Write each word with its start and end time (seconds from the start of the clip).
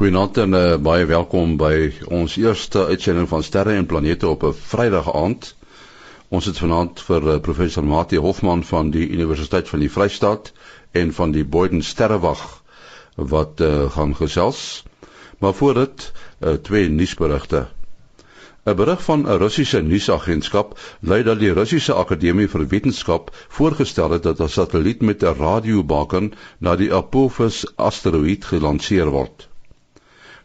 Goeienaand 0.00 0.38
en 0.40 0.54
uh, 0.56 0.76
baie 0.80 1.04
welkom 1.04 1.58
by 1.60 1.90
ons 2.08 2.38
eerste 2.40 2.86
uitsending 2.88 3.26
van 3.28 3.42
Sterre 3.44 3.74
en 3.76 3.84
Planete 3.86 4.28
op 4.28 4.44
'n 4.48 4.54
Vrydag 4.56 5.10
aand. 5.12 5.48
Ons 6.28 6.46
het 6.48 6.60
vanaand 6.62 7.02
vir 7.08 7.26
uh, 7.28 7.34
professor 7.48 7.84
Mati 7.84 8.16
Hofman 8.16 8.62
van 8.64 8.88
die 8.94 9.08
Universiteit 9.08 9.68
van 9.68 9.84
die 9.84 9.90
Vrystaat 9.92 10.52
en 11.02 11.12
van 11.12 11.34
die 11.34 11.44
Boyden 11.44 11.82
Sterrewag 11.82 12.62
wat 13.16 13.60
uh, 13.60 13.90
gaan 13.90 14.16
gesels. 14.16 14.84
Maar 15.38 15.54
voor 15.54 15.74
dit 15.74 16.12
uh, 16.40 16.52
twee 16.52 16.88
nuusberigte. 16.88 17.66
'n 18.64 18.76
Berig 18.80 19.04
van 19.04 19.28
'n 19.28 19.38
Russiese 19.44 19.82
nuusagentskap 19.82 20.78
lui 21.00 21.22
dat 21.22 21.38
die 21.44 21.52
Russiese 21.52 21.92
Akademie 21.94 22.48
vir 22.48 22.66
Wetenskap 22.68 23.36
voorgestel 23.48 24.10
het 24.16 24.22
dat 24.22 24.40
'n 24.40 24.48
satelliet 24.48 25.02
met 25.02 25.22
'n 25.22 25.36
radiobaken 25.44 26.32
na 26.58 26.76
die 26.76 26.92
Apophis 26.94 27.66
asteroïde 27.76 28.46
gelanseer 28.46 29.10
word. 29.10 29.49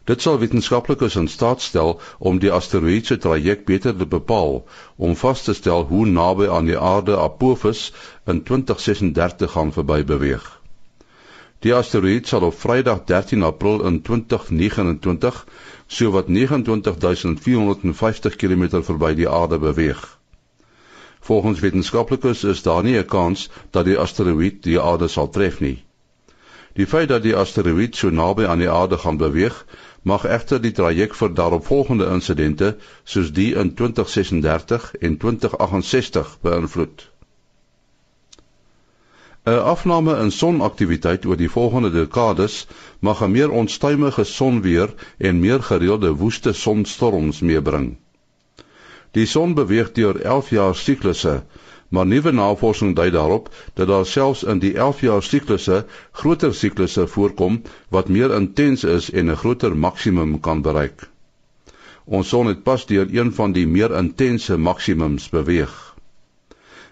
Dit 0.06 0.22
sal 0.22 0.38
wetenskaplikes 0.38 1.16
in 1.18 1.26
staat 1.28 1.62
stel 1.62 1.96
om 2.18 2.36
die 2.38 2.50
asteroïde 2.54 3.08
se 3.10 3.16
traject 3.22 3.64
beter 3.70 3.94
te 3.96 4.06
bepaal 4.06 4.60
om 4.96 5.16
vas 5.22 5.40
te 5.42 5.54
stel 5.58 5.82
hoe 5.88 6.04
naby 6.06 6.46
aan 6.56 6.68
die 6.70 6.78
aarde 6.78 7.16
Apophis 7.18 7.80
in 8.24 8.42
2036 8.50 9.50
gaan 9.56 9.72
verby 9.74 10.04
beweeg. 10.04 10.44
Die 11.66 11.74
asteroïde 11.74 12.30
sal 12.30 12.46
op 12.46 12.54
Vrydag 12.60 13.02
13 13.10 13.42
April 13.42 13.82
in 13.90 13.98
2029 14.02 15.42
sowat 15.98 16.28
29450 16.28 18.36
km 18.36 18.68
verby 18.90 19.14
die 19.14 19.28
aarde 19.28 19.58
beweeg. 19.58 20.04
Volgens 21.26 21.60
wetenskaplikes 21.60 22.44
is 22.44 22.62
daar 22.62 22.86
nie 22.86 22.98
'n 22.98 23.10
kans 23.16 23.50
dat 23.70 23.90
die 23.90 23.98
asteroïde 23.98 24.62
die 24.70 24.80
aarde 24.80 25.08
sal 25.08 25.28
tref 25.28 25.60
nie. 25.60 25.86
Die 26.76 26.86
feit 26.86 27.08
dat 27.08 27.22
die 27.22 27.34
asteroïde 27.34 27.96
so 27.96 28.10
naby 28.10 28.44
aan 28.44 28.62
die 28.62 28.70
aarde 28.70 28.98
gaan 28.98 29.16
beweeg, 29.16 29.64
mag 30.06 30.24
egter 30.24 30.60
die 30.62 30.70
traject 30.70 31.16
vir 31.18 31.32
daaropvolgende 31.34 32.06
insidente 32.14 32.66
soos 33.04 33.32
die 33.34 33.48
in 33.62 33.72
2036 33.74 34.84
en 35.08 35.16
2068 35.24 36.28
beïnvloed. 36.46 37.06
'n 39.46 39.58
Afname 39.72 40.14
in 40.22 40.30
sonaktiwiteit 40.36 41.26
oor 41.26 41.38
die 41.42 41.50
volgende 41.56 41.90
dekades 41.96 42.54
mag 43.08 43.22
'n 43.26 43.34
meer 43.34 43.50
onstuimige 43.50 44.24
sonweer 44.24 44.94
en 45.18 45.40
meer 45.40 45.62
gereelde 45.62 46.14
woeste 46.22 46.52
sonstorms 46.52 47.40
meebring. 47.40 47.96
Die 49.10 49.26
son 49.26 49.54
beweeg 49.54 49.92
deur 49.92 50.20
11 50.20 50.50
jaar 50.50 50.74
siklusse 50.74 51.42
maar 51.88 52.06
nuwe 52.06 52.32
navorsing 52.32 52.94
dui 52.96 53.10
daarop 53.10 53.50
dat 53.74 53.88
daar 53.88 54.06
selfs 54.06 54.42
in 54.42 54.58
die 54.58 54.74
11 54.74 55.00
jaar 55.00 55.22
siklusse 55.22 55.84
groter 56.12 56.54
siklusse 56.54 57.06
voorkom 57.06 57.62
wat 57.88 58.08
meer 58.08 58.34
intens 58.34 58.84
is 58.84 59.10
en 59.10 59.30
'n 59.30 59.36
groter 59.36 59.76
maksimum 59.76 60.40
kan 60.40 60.62
bereik. 60.62 61.08
Ons 62.04 62.28
son 62.28 62.46
het 62.46 62.62
pas 62.62 62.86
deur 62.86 63.06
een 63.10 63.32
van 63.32 63.52
die 63.52 63.66
meer 63.66 63.96
intense 63.96 64.56
maksimums 64.56 65.28
beweeg. 65.28 65.94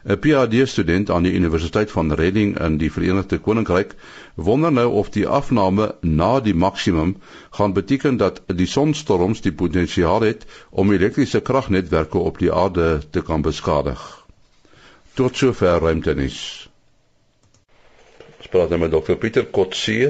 'n 0.04 0.18
PhD-student 0.18 1.10
aan 1.10 1.22
die 1.22 1.32
Universiteit 1.32 1.90
van 1.90 2.12
Reading 2.12 2.58
in 2.60 2.76
die 2.76 2.92
Verenigde 2.92 3.38
Koninkryk 3.38 3.94
wonder 4.34 4.72
nou 4.72 4.92
of 4.92 5.08
die 5.10 5.26
afname 5.26 5.94
na 6.00 6.40
die 6.40 6.54
maksimum 6.54 7.16
gaan 7.50 7.72
beteken 7.72 8.16
dat 8.16 8.42
die 8.46 8.66
sonstorms 8.66 9.40
die 9.40 9.52
potensiaal 9.52 10.20
het 10.20 10.44
om 10.70 10.92
elektriese 10.92 11.40
kragnetwerke 11.40 12.18
op 12.18 12.38
die 12.38 12.52
aarde 12.52 13.00
te 13.10 13.22
kan 13.22 13.42
beskadig. 13.42 14.23
Tot 15.14 15.36
sover 15.38 15.76
ruimtenis. 15.78 16.36
Ons 18.34 18.48
praat 18.50 18.72
nou 18.72 18.80
met 18.82 18.90
Dr 18.90 19.14
Pieter 19.22 19.44
Kotse. 19.46 20.08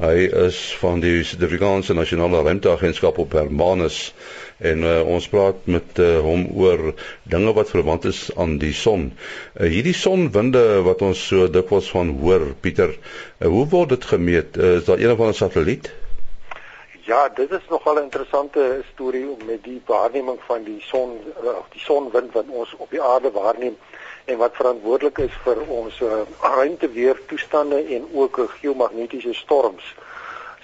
Hy 0.00 0.22
is 0.46 0.60
van 0.80 1.02
die 1.02 1.18
Suid-Afrikaanse 1.28 1.92
Nasionale 1.92 2.40
Ruimteagentskap 2.40 3.20
op 3.20 3.36
Hermanus 3.36 3.98
en 4.64 4.86
uh, 4.88 4.94
ons 5.12 5.26
praat 5.28 5.68
met 5.68 6.00
uh, 6.00 6.06
hom 6.24 6.46
oor 6.56 6.94
dinge 7.28 7.52
wat 7.58 7.74
verwant 7.74 8.08
is 8.08 8.22
aan 8.32 8.54
die 8.62 8.72
son. 8.72 9.10
Uh, 9.12 9.68
hierdie 9.68 9.92
sonwinde 9.92 10.62
wat 10.88 11.04
ons 11.04 11.26
so 11.34 11.50
dikwels 11.52 11.92
van 11.92 12.14
hoor, 12.22 12.46
Pieter, 12.64 12.96
uh, 12.96 13.50
hoe 13.52 13.66
word 13.76 13.92
dit 13.92 14.08
gemeet? 14.14 14.56
Uh, 14.56 14.78
is 14.78 14.88
daar 14.88 15.04
een 15.04 15.12
of 15.12 15.20
ander 15.20 15.36
satelliet? 15.36 15.92
Ja, 17.04 17.28
dit 17.28 17.52
is 17.52 17.68
nogal 17.68 18.00
'n 18.00 18.08
interessante 18.08 18.80
storie 18.94 19.26
met 19.44 19.68
die 19.68 19.82
waarneming 19.84 20.40
van 20.48 20.64
die 20.64 20.80
son 20.80 21.20
of 21.44 21.68
die 21.76 21.84
sonwind 21.84 22.32
wat 22.32 22.48
ons 22.48 22.72
op 22.80 22.90
die 22.90 23.02
aarde 23.02 23.30
waarneem 23.36 23.76
en 24.26 24.38
wat 24.38 24.58
verantwoordelik 24.58 25.18
is 25.18 25.34
vir 25.44 25.60
ons 25.70 26.00
uh, 26.02 26.24
ruimteweer 26.40 27.20
toestande 27.30 27.78
en 27.96 28.08
ook 28.12 28.40
geomagnetiese 28.58 29.34
storms. 29.34 29.94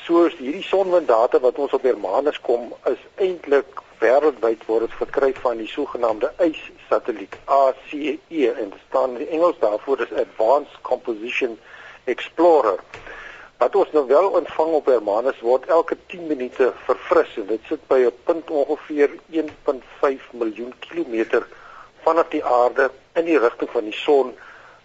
Soos 0.03 0.35
hierdie 0.41 0.67
sonwinddata 0.67 1.39
wat 1.45 1.61
ons 1.63 1.75
op 1.79 1.87
Hermanus 1.87 2.41
kom 2.43 2.73
is 2.91 3.03
eintlik 3.23 3.83
wêreldwyd 4.03 4.67
word 4.67 4.89
dit 4.89 4.99
verkry 4.99 5.31
van 5.45 5.63
die 5.63 5.71
sogenaamde 5.71 6.33
ACE 6.43 6.75
satelliet 6.89 7.39
ACE 7.45 8.51
en 8.51 8.75
dit 8.75 8.83
staan 8.89 9.15
in 9.21 9.29
Engels 9.29 9.63
daarvoor 9.63 10.03
is 10.03 10.19
Advanced 10.25 10.83
Composition 10.83 11.55
Explorer. 12.11 12.83
Wat 13.63 13.77
ons 13.79 13.95
nou 13.95 14.07
wel 14.11 14.27
ontvang 14.43 14.73
op 14.81 14.91
Hermanus 14.91 15.39
word 15.47 15.71
elke 15.71 15.97
10 16.11 16.27
minute 16.27 16.73
verfris 16.89 17.39
en 17.39 17.47
dit 17.55 17.71
sit 17.71 17.87
by 17.87 18.03
'n 18.11 18.15
punt 18.27 18.51
ongeveer 18.51 19.11
1.5 19.31 20.33
miljoen 20.33 20.75
kilometer 20.81 21.47
vanaf 22.03 22.29
die 22.29 22.45
aarde 22.45 22.91
in 23.15 23.25
die 23.25 23.39
rigting 23.39 23.71
van 23.71 23.85
die 23.85 23.97
son 23.97 24.35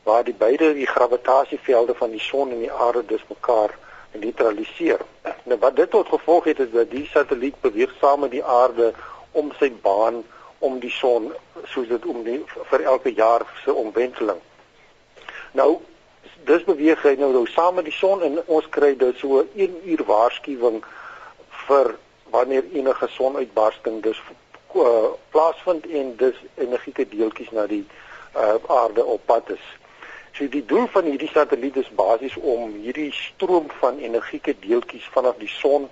waar 0.08 0.24
die 0.24 0.36
beide 0.38 0.74
die 0.74 0.88
gravitasievelde 0.88 1.96
van 1.96 2.12
die 2.12 2.24
son 2.24 2.52
en 2.52 2.60
die 2.60 2.72
aarde 2.72 3.06
dus 3.06 3.24
mekaar 3.28 3.76
neutraliseer. 4.12 5.02
Nou 5.44 5.60
wat 5.60 5.76
dit 5.76 5.90
tot 5.92 6.08
gevolg 6.08 6.44
het 6.44 6.60
is 6.60 6.72
dat 6.72 6.92
die 6.92 7.06
satelliet 7.12 7.60
beweeg 7.62 7.94
saam 8.00 8.20
met 8.20 8.32
die 8.32 8.44
aarde 8.44 8.94
om 9.32 9.52
sy 9.60 9.72
baan 9.82 10.24
om 10.60 10.80
die 10.80 10.92
son 10.92 11.32
soos 11.66 11.88
dit 11.88 12.06
om 12.06 12.24
die, 12.24 12.40
vir 12.72 12.84
elke 12.84 13.14
jaar 13.14 13.46
se 13.64 13.74
omwenteling. 13.74 14.40
Nou 15.52 15.78
dis 16.48 16.64
beweeg 16.64 17.04
hy 17.04 17.16
nou, 17.20 17.32
nou 17.36 17.46
saam 17.52 17.76
met 17.76 17.86
die 17.90 17.96
son 17.96 18.24
en 18.24 18.40
ons 18.46 18.68
kry 18.72 18.94
dus 18.96 19.20
so 19.20 19.44
1 19.56 19.80
uur 19.84 20.04
waarskuwing 20.08 20.80
vir 21.68 21.96
wanneer 22.32 22.64
enige 22.74 23.08
sonuitbarsting 23.08 24.02
dus 24.04 24.22
uh, 24.76 25.12
plaasvind 25.30 25.88
en 25.88 26.16
dus 26.16 26.36
energieke 26.56 27.08
deeltjies 27.10 27.52
na 27.52 27.66
die 27.68 27.86
uh, 28.36 28.56
aarde 28.68 29.06
op 29.06 29.26
pad 29.26 29.50
is. 29.50 29.66
So 30.38 30.48
die 30.48 30.66
doel 30.66 30.88
van 30.94 31.04
hierdie 31.10 31.30
satelliet 31.30 31.76
is 31.76 31.90
basies 31.90 32.36
om 32.38 32.74
hierdie 32.84 33.12
stroom 33.12 33.70
van 33.80 33.98
energieke 33.98 34.56
deeltjies 34.60 35.08
vanaf 35.14 35.38
die 35.38 35.50
son 35.50 35.90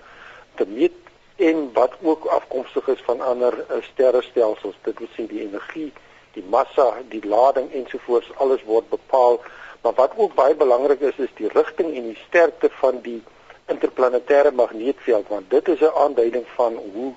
te 0.55 0.67
meet 0.67 0.93
en 1.35 1.69
wat 1.73 1.95
ook 2.01 2.25
afkomstig 2.25 2.87
is 2.87 3.01
van 3.05 3.21
ander 3.21 3.57
uh, 3.57 3.81
sterrestelsels. 3.91 4.75
Dit 4.81 4.99
wil 4.99 5.11
sê 5.17 5.27
die 5.27 5.41
energie, 5.47 5.91
die 6.33 6.43
massa, 6.49 6.91
die 7.09 7.23
lading 7.27 7.71
ensovoorts 7.71 8.31
alles 8.37 8.63
word 8.63 8.89
bepaal. 8.89 9.41
Maar 9.81 9.93
wat 9.93 10.13
ook 10.15 10.35
baie 10.35 10.55
belangrik 10.55 10.99
is 10.99 11.17
is 11.17 11.33
die 11.35 11.49
rigting 11.53 11.95
en 11.95 12.11
die 12.11 12.19
sterkte 12.27 12.69
van 12.79 13.01
die 13.01 13.21
interplanetêre 13.65 14.51
magneetveld 14.53 15.27
want 15.27 15.49
dit 15.49 15.67
is 15.67 15.79
'n 15.79 15.97
aanduiding 16.05 16.45
van 16.55 16.75
hoe 16.93 17.13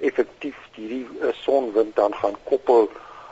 effektief 0.00 0.56
hierdie 0.74 1.06
uh, 1.20 1.32
sonwind 1.42 1.96
dan 1.96 2.14
gaan 2.14 2.36
koppel 2.44 2.90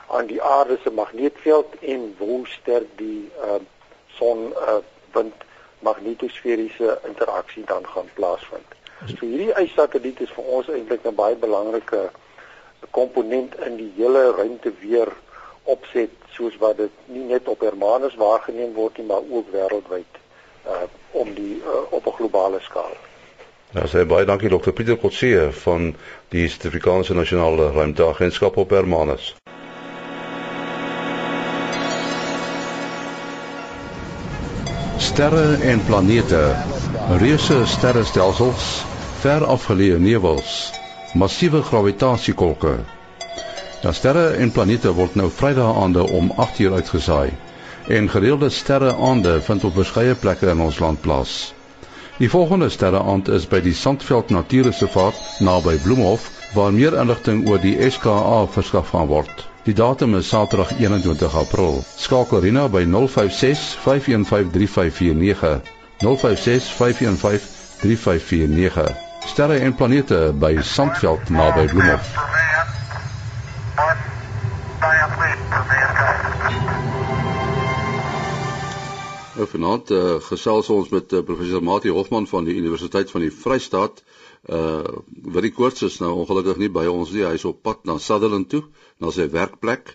aan 0.08 0.26
die 0.26 0.42
aarde 0.42 0.78
se 0.82 0.90
magneetveld 0.90 1.74
en 1.80 2.14
hoe 2.18 2.46
sterk 2.46 2.88
die 2.96 3.30
uh, 3.44 3.60
son 4.06 4.52
uh, 4.52 4.78
wind 5.12 5.34
magnetosferiese 5.78 6.98
interaksie 7.06 7.64
dan 7.64 7.86
gaan 7.86 8.08
plaasvind. 8.14 8.76
So 9.06 9.26
hierdie 9.26 9.52
ysatelliet 9.62 10.20
is 10.20 10.32
vir 10.34 10.44
ons 10.58 10.68
eintlik 10.68 11.04
'n 11.06 11.14
baie 11.14 11.36
belangrike 11.36 12.10
komponent 12.90 13.54
in 13.66 13.76
die 13.76 13.92
hele 13.96 14.30
ruimteweer 14.34 15.12
opset 15.64 16.10
soos 16.34 16.56
wat 16.58 16.76
dit 16.76 16.90
nie 17.06 17.24
net 17.28 17.48
op 17.48 17.60
Hermanus 17.60 18.16
waargeneem 18.18 18.72
word 18.74 18.98
nie 18.98 19.06
maar 19.06 19.22
ook 19.30 19.52
wêreldwyd 19.52 20.18
uh, 20.66 20.86
om 21.10 21.34
die 21.34 21.60
uh, 21.62 21.84
op 21.90 22.06
'n 22.06 22.16
globale 22.18 22.60
skaal. 22.60 22.96
Ja, 23.76 23.82
sê 23.84 24.06
baie 24.08 24.24
dankie 24.24 24.48
dokter 24.48 24.72
Pieter 24.72 24.96
Kotse 24.96 25.50
van 25.52 25.90
die 26.32 26.46
Suid-Afrikaanse 26.48 27.12
Nasionale 27.14 27.66
Ruimteagentskap 27.74 28.56
op 28.56 28.70
Hermanus. 28.72 29.34
Sterre 34.96 35.58
en 35.68 35.84
planete, 35.84 36.40
reuse 37.20 37.58
sterrestelsels, 37.68 38.70
ver 39.20 39.44
afgeleë 39.44 40.00
nevels, 40.00 40.56
massiewe 41.12 41.60
gravitasiekolke. 41.68 42.78
Ja, 43.84 43.92
sterre 43.92 44.30
en 44.40 44.50
planete 44.50 44.96
word 44.96 45.20
nou 45.20 45.28
Vrydag 45.28 45.76
aande 45.84 46.08
om 46.08 46.32
8:00 46.48 46.72
uitgesaai 46.80 47.30
en 48.00 48.08
gereelde 48.08 48.48
sterre 48.50 48.96
aande 48.96 49.40
vind 49.40 49.64
op 49.64 49.76
verskeie 49.76 50.14
plekke 50.14 50.48
in 50.56 50.60
ons 50.60 50.80
land 50.80 51.00
plaas. 51.00 51.57
Die 52.18 52.30
volgende 52.30 52.68
sterreaand 52.68 53.28
is 53.28 53.46
by 53.46 53.60
die 53.62 53.74
Sandveld 53.78 54.30
Natuurreservaat 54.34 55.14
naby 55.38 55.76
Bloemhof 55.84 56.24
waar 56.54 56.72
meer 56.74 56.96
inligting 56.98 57.44
oor 57.46 57.60
die 57.62 57.76
SKA 57.90 58.46
verskaf 58.50 58.90
gaan 58.90 59.06
word. 59.06 59.44
Die 59.68 59.74
datum 59.74 60.16
is 60.18 60.28
Saterdag 60.28 60.72
21 60.80 61.36
April. 61.38 61.84
Skakel 61.94 62.40
Rina 62.42 62.66
by 62.68 62.82
056 62.90 63.78
5153549. 63.84 65.62
056 66.02 66.74
5153549. 66.80 68.90
Sterre 69.30 69.62
en 69.62 69.78
planete 69.78 70.34
by 70.34 70.56
Sandveld 70.58 71.30
naby 71.30 71.70
Bloemhof. 71.70 72.47
Nou, 79.38 79.46
vanaand 79.46 79.90
uh, 79.94 80.16
gesels 80.26 80.66
ons 80.74 80.88
met 80.90 81.12
uh, 81.14 81.20
professor 81.22 81.62
Mati 81.62 81.92
Hofman 81.94 82.24
van 82.26 82.46
die 82.48 82.56
Universiteit 82.58 83.12
van 83.14 83.22
die 83.22 83.30
Vrystaat. 83.30 84.00
Uh 84.50 85.02
wat 85.34 85.44
die 85.44 85.52
koers 85.54 85.82
is 85.86 85.98
nou 86.02 86.10
ongelukkig 86.24 86.58
nie 86.58 86.70
by 86.74 86.86
ons 86.90 87.12
nie. 87.14 87.22
Hy's 87.22 87.44
op 87.46 87.60
pad 87.62 87.84
na 87.86 88.00
Sutherland 88.02 88.48
toe, 88.50 88.64
na 88.98 89.12
sy 89.14 89.28
werkplek. 89.30 89.92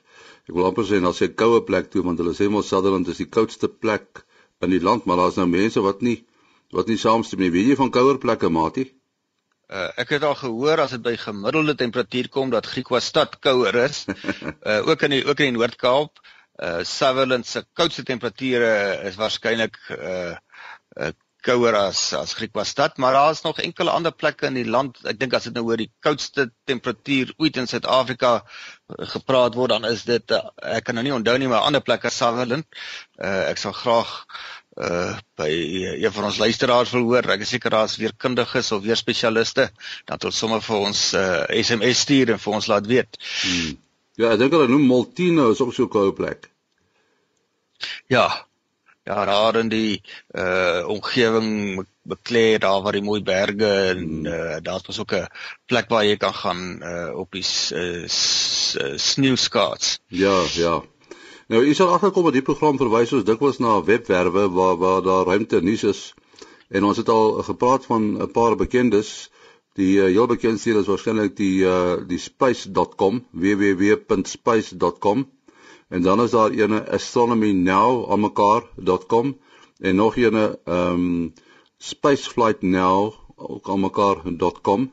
Ek 0.48 0.54
wil 0.56 0.70
amper 0.70 0.88
sê 0.88 1.02
na 1.04 1.12
sy 1.16 1.28
koue 1.42 1.60
plek 1.68 1.90
toe 1.92 2.06
want 2.08 2.24
hulle 2.24 2.36
sê 2.38 2.48
mos 2.52 2.70
Sutherland 2.72 3.12
is 3.12 3.20
die 3.20 3.28
koudste 3.28 3.68
plek 3.68 4.24
in 4.64 4.72
die 4.72 4.80
land, 4.84 5.04
maar 5.04 5.20
daar's 5.20 5.40
nou 5.42 5.50
mense 5.52 5.84
wat 5.84 6.04
nie 6.08 6.22
wat 6.72 6.88
nie 6.88 7.00
saamstem 7.02 7.44
nie. 7.44 7.52
Weet 7.52 7.74
jy 7.74 7.80
van 7.82 7.92
kouer 7.92 8.22
plekke, 8.24 8.48
Mati? 8.48 8.86
Uh, 9.68 9.90
ek 10.00 10.16
het 10.16 10.24
al 10.24 10.38
gehoor 10.40 10.86
as 10.86 10.96
dit 10.96 11.04
by 11.04 11.18
gemiddelde 11.20 11.76
temperatuur 11.84 12.32
kom 12.32 12.56
dat 12.56 12.72
Griekwastad 12.72 13.42
kouer 13.44 13.76
is. 13.90 14.06
uh, 14.08 14.80
ook 14.90 15.04
in 15.10 15.18
die 15.18 15.26
ook 15.28 15.44
in 15.44 15.52
die 15.52 15.58
Noord-Kaap. 15.58 16.24
Uh 16.62 16.84
Sutherland 16.86 17.48
se 17.48 17.64
koudste 17.74 18.04
temperature 18.04 19.02
is 19.10 19.16
waarskynlik 19.18 19.80
uh, 19.98 20.36
uh 21.00 21.12
kouer 21.44 21.76
as 21.76 22.14
as 22.16 22.34
Griekwastad, 22.38 22.98
maar 22.98 23.14
daar 23.14 23.32
is 23.32 23.42
nog 23.42 23.60
enkele 23.60 23.90
ander 23.92 24.12
plekke 24.12 24.48
in 24.48 24.56
die 24.58 24.70
land. 24.70 25.00
Ek 25.04 25.20
dink 25.20 25.34
as 25.36 25.48
dit 25.50 25.56
nou 25.58 25.66
oor 25.68 25.82
die 25.82 25.90
koudste 26.06 26.48
temperatuur 26.70 27.34
ooit 27.38 27.58
in 27.60 27.68
Suid-Afrika 27.68 28.34
gepraat 29.16 29.58
word, 29.60 29.74
dan 29.76 29.88
is 29.90 30.06
dit 30.08 30.32
uh, 30.32 30.40
ek 30.78 30.88
kan 30.88 30.96
nou 31.00 31.04
nie 31.04 31.16
onthou 31.16 31.36
nie, 31.42 31.50
maar 31.52 31.68
ander 31.68 31.84
plekke 31.84 32.12
Sutherland. 32.14 32.68
Uh 33.20 33.50
ek 33.50 33.60
sal 33.60 33.76
graag 33.76 34.14
uh 34.74 35.14
by 35.38 35.50
een 35.52 36.14
van 36.14 36.30
ons 36.30 36.40
luisteraars 36.42 36.94
wil 36.96 37.10
hoor. 37.12 37.28
Ek 37.36 37.44
is 37.46 37.52
seker 37.58 37.76
daar's 37.76 37.98
weer 38.02 38.16
kundiges 38.18 38.72
of 38.72 38.86
weer 38.86 38.98
spesialiste 38.98 39.68
dat 40.06 40.22
hulle 40.22 40.34
sommer 40.34 40.64
vir 40.66 40.86
ons 40.90 41.02
uh 41.18 41.44
SMS 41.60 42.06
stuur 42.08 42.34
en 42.38 42.46
vir 42.46 42.60
ons 42.62 42.72
laat 42.72 42.88
weet. 42.90 43.20
Hmm. 43.42 43.82
Ja, 44.16 44.32
ek 44.34 44.40
dink 44.40 44.54
hulle 44.54 44.70
noem 44.70 44.86
Maltino 44.86 45.52
is 45.52 45.62
ook 45.62 45.74
so 45.74 45.86
'n 45.86 45.90
koue 45.90 46.14
plek. 46.14 46.50
Ja. 48.08 48.46
Ja, 49.04 49.26
daar 49.26 49.56
in 49.60 49.70
die 49.70 50.02
uh 50.32 50.88
omgewing 50.88 51.86
bekleed 52.04 52.62
daar 52.62 52.82
waar 52.82 52.96
die 52.96 53.04
mooi 53.04 53.22
berge 53.24 53.72
en 53.92 54.00
hmm. 54.00 54.26
uh 54.26 54.58
daar's 54.62 54.86
mos 54.88 55.00
ook 55.00 55.14
'n 55.14 55.28
plek 55.66 55.90
waar 55.90 56.06
jy 56.06 56.18
kan 56.18 56.34
gaan 56.34 56.62
uh 56.84 57.12
op 57.18 57.32
die 57.32 57.44
uh, 57.74 58.08
sneeuskaats. 58.96 60.00
Ja, 60.08 60.44
ja. 60.54 60.84
Nou, 61.48 61.64
u 61.64 61.74
sal 61.74 61.94
agterkom 61.94 62.24
dat 62.24 62.34
die 62.34 62.42
program 62.42 62.78
verwys 62.78 63.12
ons 63.14 63.24
dikwels 63.24 63.58
na 63.60 63.84
webwerwe 63.84 64.50
waar 64.50 64.78
waar 64.78 65.02
daar 65.02 65.26
ruimte 65.26 65.62
nuus 65.62 65.84
is. 65.84 66.14
En 66.70 66.84
ons 66.84 66.98
het 66.98 67.10
al 67.10 67.44
gepraat 67.44 67.86
van 67.86 68.22
'n 68.22 68.32
paar 68.32 68.56
bekendes. 68.56 69.30
Die 69.74 69.98
uh, 69.98 70.04
heel 70.06 70.28
bekendste 70.30 70.78
is 70.78 70.86
waarskynlik 70.90 71.38
die 71.38 71.66
uh, 71.66 71.94
die 72.08 72.20
space.com, 72.22 73.26
www.space.com. 73.32 75.30
En 75.90 76.02
dan 76.02 76.22
is 76.22 76.32
daar 76.32 76.52
ene 76.52 76.90
astronomynow.com 76.90 79.38
en 79.80 79.96
nog 79.96 80.18
ene 80.18 80.60
ehm 80.66 80.94
um, 80.94 81.34
spaceflightnow 81.78 83.14
ook 83.36 83.68
almekaar.com. 83.68 84.92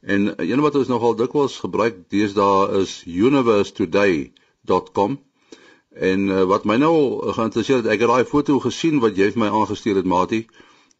En 0.00 0.50
een 0.50 0.60
wat 0.60 0.74
ons 0.74 0.88
nogal 0.88 1.16
dikwels 1.16 1.58
gebruik 1.58 1.94
deesdae 2.08 2.80
is 2.80 3.04
universetoday.com. 3.06 5.20
En 5.94 6.28
uh, 6.28 6.42
wat 6.42 6.64
my 6.64 6.76
nou 6.76 7.32
geïnteresseer 7.32 7.76
het, 7.76 7.86
ek 7.86 8.00
het 8.02 8.10
daai 8.10 8.24
foto 8.24 8.58
gesien 8.58 9.00
wat 9.04 9.16
jy 9.16 9.30
vir 9.36 9.44
my 9.44 9.50
aangestuur 9.60 9.96
het, 10.00 10.08
Mati. 10.08 10.46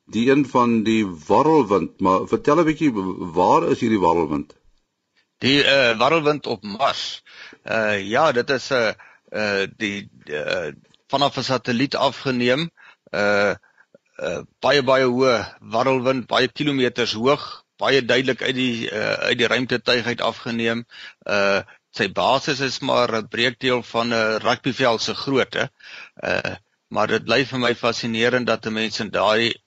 Die 0.06 0.30
een 0.30 0.46
van 0.46 0.82
die 0.82 1.06
warrelwind, 1.06 2.00
maar 2.00 2.26
vertel 2.28 2.60
'n 2.60 2.64
bietjie 2.64 2.92
waar 3.38 3.68
is 3.70 3.80
hierdie 3.80 4.00
warrelwind? 4.00 4.54
Die 5.38 5.64
uh 5.64 5.96
warrelwind 5.98 6.46
op 6.46 6.62
Mars. 6.62 7.22
Uh 7.64 8.00
ja, 8.00 8.32
dit 8.32 8.50
is 8.50 8.68
'n 8.70 8.74
uh, 8.74 8.92
uh 9.32 9.66
die 9.76 10.10
uh 10.26 10.72
vanaf 11.08 11.36
'n 11.36 11.42
satelliet 11.42 11.96
afgeneem. 11.96 12.70
Uh 13.10 13.54
uh 14.22 14.42
baie 14.60 14.82
baie 14.82 15.06
hoë 15.06 15.56
warrelwind, 15.60 16.26
baie 16.26 16.48
kilometers 16.48 17.12
hoog, 17.12 17.64
baie 17.76 18.04
duidelik 18.04 18.42
uit 18.42 18.54
die 18.54 18.90
uh 18.90 19.14
uit 19.28 19.38
die 19.38 19.46
ruimtetuig 19.46 20.06
uit 20.06 20.20
afgeneem. 20.20 20.84
Uh 21.26 21.62
sy 21.90 22.12
basis 22.12 22.60
is 22.60 22.78
maar 22.80 23.16
'n 23.16 23.28
breekdeel 23.28 23.82
van 23.82 24.12
'n 24.12 24.38
rugbyveld 24.44 25.00
se 25.02 25.14
grootte. 25.14 25.70
Uh 26.22 26.56
maar 26.94 27.06
dit 27.06 27.24
bly 27.24 27.44
vir 27.44 27.58
my 27.58 27.74
fascinerend 27.74 28.46
dat 28.46 28.66
'n 28.66 28.72
mens 28.72 29.00
in 29.00 29.10
daai 29.10 29.63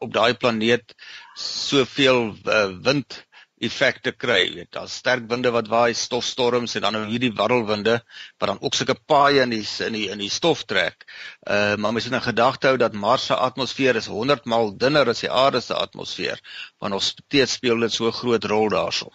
op 0.00 0.12
daai 0.12 0.34
planeet 0.34 0.94
soveel 1.36 2.32
uh, 2.32 2.68
wind 2.84 3.20
effekte 3.60 4.12
kry. 4.16 4.40
Weet, 4.54 4.70
daar's 4.72 4.96
sterk 5.02 5.26
winde 5.28 5.52
wat 5.52 5.68
waai, 5.68 5.92
stofstorms 5.94 6.74
en 6.78 6.86
dan 6.86 6.96
nou 6.96 7.02
hierdie 7.10 7.32
warrelwinde 7.36 7.98
wat 8.40 8.48
dan 8.48 8.60
ook 8.64 8.76
sulke 8.76 8.96
paaie 9.12 9.42
in 9.44 9.52
die 9.52 9.64
in 9.86 9.96
die 9.98 10.06
in 10.14 10.22
die 10.24 10.32
stof 10.32 10.64
trek. 10.64 11.04
Uh 11.44 11.76
maar 11.76 11.92
mens 11.92 12.08
moet 12.08 12.18
in 12.20 12.28
gedagte 12.30 12.72
hou 12.72 12.78
dat 12.80 12.96
Mars 12.96 13.28
se 13.28 13.36
atmosfeer 13.36 14.00
is 14.00 14.08
100 14.08 14.48
maal 14.48 14.72
dunner 14.76 15.12
as 15.12 15.20
die 15.20 15.30
Aarde 15.30 15.60
se 15.60 15.76
atmosfeer, 15.76 16.40
want 16.80 16.96
nog 16.96 17.04
steeds 17.04 17.58
speel 17.60 17.84
dit 17.84 17.92
so 17.92 18.08
'n 18.08 18.18
groot 18.22 18.44
rol 18.44 18.68
daarso. 18.68 19.12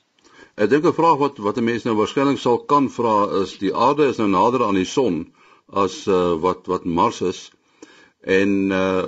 Ek 0.55 0.69
dink 0.69 0.85
'n 0.85 0.93
vraag 0.93 1.17
wat 1.17 1.37
wat 1.37 1.57
'n 1.57 1.63
mens 1.63 1.83
nou 1.83 1.95
waarskynlik 1.95 2.39
sal 2.39 2.59
kan 2.65 2.89
vra 2.89 3.41
is 3.41 3.57
die 3.57 3.73
aarde 3.73 4.07
is 4.07 4.17
nou 4.17 4.29
nader 4.29 4.63
aan 4.63 4.77
die 4.77 4.85
son 4.85 5.33
as 5.73 6.07
uh, 6.07 6.35
wat 6.39 6.67
wat 6.67 6.85
Mars 6.85 7.21
is. 7.21 7.51
En 8.21 8.71
uh, 8.71 9.05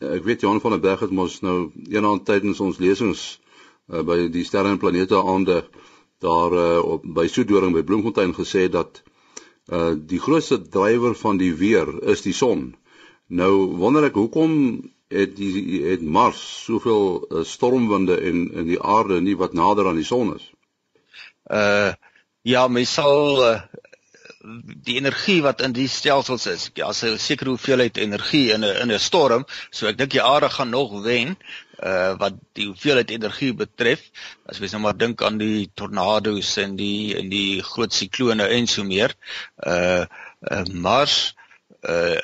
ek 0.00 0.24
weet 0.24 0.40
Johan 0.44 0.60
van 0.60 0.76
der 0.76 0.80
Berg 0.80 1.00
het 1.00 1.10
mos 1.10 1.40
nou 1.40 1.70
eendag 1.88 2.24
tydens 2.28 2.60
ons 2.60 2.80
lesings 2.82 3.22
uh, 3.88 4.02
by 4.02 4.26
die 4.32 4.44
sterre 4.44 4.72
en 4.72 4.80
planete 4.80 5.20
aande 5.20 5.62
daar 6.24 6.52
uh, 6.56 6.80
op 6.96 7.04
by 7.16 7.26
Soedoring 7.28 7.74
by 7.76 7.84
Bloemfontein 7.84 8.34
gesê 8.36 8.66
dat 8.72 9.02
uh, 9.72 9.94
die 9.96 10.20
grootste 10.20 10.60
drywer 10.62 11.14
van 11.14 11.40
die 11.40 11.52
weer 11.54 11.88
is 12.08 12.22
die 12.24 12.34
son. 12.36 12.74
Nou 13.28 13.52
wonder 13.76 14.08
ek 14.08 14.16
hoekom 14.16 14.52
het 15.12 15.36
die 15.36 15.82
het 15.86 16.02
Mars 16.02 16.42
soveel 16.64 17.24
uh, 17.30 17.44
stormwinde 17.44 18.20
en 18.20 18.46
in 18.52 18.70
die 18.72 18.80
aarde 18.80 19.20
nie 19.20 19.36
wat 19.36 19.54
nader 19.54 19.88
aan 19.88 20.00
die 20.00 20.08
son 20.08 20.34
is 20.34 20.50
uh 21.46 21.92
ja, 22.46 22.68
mens 22.68 22.92
sal 22.94 23.40
uh, 23.42 23.60
die 24.86 24.96
energie 24.96 25.40
wat 25.42 25.60
in 25.64 25.74
die 25.76 25.88
stelsels 25.90 26.46
is, 26.50 26.70
ja, 26.74 26.86
as 26.92 27.02
'n 27.04 27.18
sekere 27.18 27.50
hoeveelheid 27.50 27.96
energie 27.96 28.52
in 28.54 28.64
'n 28.64 28.76
in 28.82 28.92
'n 28.92 28.98
storm, 28.98 29.46
so 29.70 29.86
ek 29.86 29.98
dink 29.98 30.10
die 30.10 30.22
aarde 30.22 30.50
gaan 30.50 30.70
nog 30.70 31.02
wen 31.02 31.36
uh 31.82 32.14
wat 32.18 32.34
die 32.52 32.66
hoeveelheid 32.66 33.10
energie 33.10 33.52
betref. 33.54 34.00
As 34.46 34.58
mens 34.58 34.72
nou 34.72 34.82
maar 34.82 34.96
dink 34.96 35.22
aan 35.22 35.38
die 35.38 35.70
tornado's 35.74 36.56
en 36.56 36.76
die 36.76 37.16
en 37.16 37.28
die 37.28 37.62
groot 37.62 37.92
siklone 37.92 38.46
en 38.48 38.66
so 38.66 38.84
meer. 38.84 39.14
Uh, 39.66 40.06
uh 40.50 40.64
Mars 40.72 41.34
uh 41.82 42.18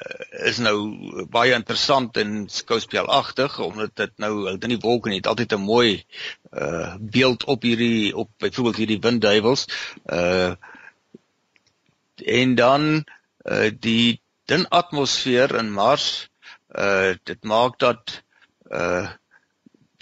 is 0.49 0.59
nou 0.59 1.26
baie 1.31 1.55
interessant 1.55 2.17
en 2.17 2.49
skouspelagtig 2.49 3.59
omdat 3.59 3.97
dit 3.97 4.12
nou 4.17 4.33
hulle 4.47 4.59
in 4.59 4.75
die 4.75 4.81
wolke 4.81 5.11
net 5.11 5.26
altyd 5.26 5.52
'n 5.52 5.61
mooi 5.61 6.05
uh 6.52 6.95
beeld 6.99 7.45
op 7.45 7.62
hierdie 7.62 8.17
op 8.17 8.31
byvoorbeeld 8.38 8.76
hierdie 8.76 9.00
windduiwels 9.00 9.67
uh 10.07 10.55
en 12.21 12.54
dan 12.54 13.04
uh 13.45 13.71
die 13.81 14.21
dun 14.47 14.69
atmosfeer 14.69 15.54
in 15.59 15.73
Mars 15.73 16.28
uh 16.75 17.14
dit 17.25 17.45
maak 17.45 17.78
dat 17.78 18.23
uh 18.71 19.09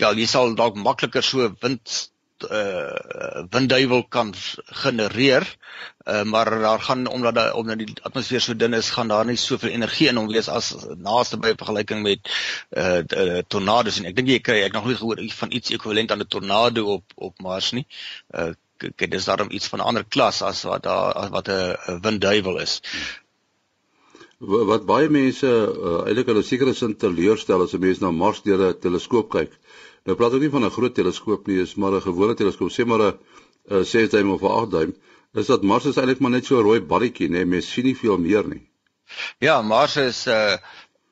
ja 0.00 0.12
jy 0.16 0.26
sal 0.26 0.54
dalk 0.54 0.76
makliker 0.76 1.22
so 1.22 1.50
wind 1.60 2.10
uh 2.48 3.44
windduiwel 3.52 4.06
kan 4.08 4.32
genereer 4.82 5.44
uh, 6.06 6.22
maar 6.22 6.50
daar 6.50 6.80
gaan 6.80 7.06
omdat 7.06 7.34
da, 7.34 7.52
omdat 7.52 7.78
die 7.78 7.92
atmosfeer 8.02 8.40
so 8.40 8.56
dun 8.56 8.72
is 8.72 8.90
gaan 8.90 9.08
daar 9.08 9.26
nie 9.26 9.36
soveel 9.36 9.70
energie 9.70 10.08
in 10.08 10.16
hom 10.16 10.30
wees 10.32 10.48
as 10.48 10.72
naaste 10.96 11.36
by 11.36 11.52
vergelyking 11.56 12.02
met 12.02 12.32
uh 12.70 13.42
tornado's 13.48 14.00
en 14.00 14.08
ek 14.08 14.16
dink 14.16 14.32
jy 14.32 14.40
kry 14.40 14.62
ek 14.64 14.72
nog 14.72 14.88
nie 14.88 14.96
gehoor 14.96 15.20
van 15.42 15.52
iets 15.52 15.70
ekwivalent 15.76 16.12
aan 16.12 16.24
'n 16.24 16.32
tornado 16.32 16.86
op 16.96 17.12
op 17.14 17.38
Mars 17.40 17.72
nie. 17.76 17.86
Uh 18.32 18.52
kyk 18.80 19.10
dis 19.10 19.28
daarom 19.28 19.50
iets 19.50 19.68
van 19.68 19.80
'n 19.80 19.88
ander 19.92 20.04
klas 20.04 20.42
as 20.42 20.62
wat 20.62 20.82
daar 20.82 21.30
wat 21.30 21.48
'n 21.48 22.00
windduiwel 22.02 22.58
is 22.58 22.80
wat 24.38 24.86
baie 24.86 25.08
mense 25.08 25.46
uh, 25.46 26.06
eintlik 26.06 26.26
hulle 26.32 26.42
sekere 26.42 26.74
sin 26.74 26.96
teleurstel 26.96 27.62
as 27.62 27.74
'n 27.74 27.80
mens 27.80 28.00
na 28.00 28.10
Mars 28.10 28.42
deur 28.42 28.68
'n 28.68 28.80
teleskoop 28.80 29.30
kyk 29.30 29.52
Nou 30.08 30.16
praat 30.16 30.34
ek 30.36 30.44
nie 30.44 30.52
van 30.52 30.64
'n 30.64 30.72
groot 30.72 30.94
teleskoop 30.96 31.46
nie, 31.46 31.60
is 31.60 31.74
maar 31.76 31.92
'n 31.92 32.06
gewone 32.08 32.34
teleskoop, 32.34 32.70
sê 32.72 32.86
maar 32.86 33.02
'n 33.68 33.84
6 33.84 34.10
duim 34.10 34.30
of 34.30 34.42
'n 34.42 34.54
8 34.60 34.70
duim. 34.70 34.94
Is 35.34 35.46
dat 35.46 35.62
Mars 35.62 35.84
is 35.84 35.96
eintlik 35.96 36.20
maar 36.20 36.30
net 36.30 36.46
so 36.46 36.58
'n 36.58 36.62
rooi 36.62 36.80
balletjie, 36.80 37.28
nee, 37.28 37.44
mens 37.44 37.72
sien 37.72 37.84
nie 37.84 37.96
veel 37.96 38.18
meer 38.18 38.48
nie. 38.48 38.70
Ja, 39.38 39.62
Mars 39.62 39.96
is 39.96 40.26
uh 40.26 40.56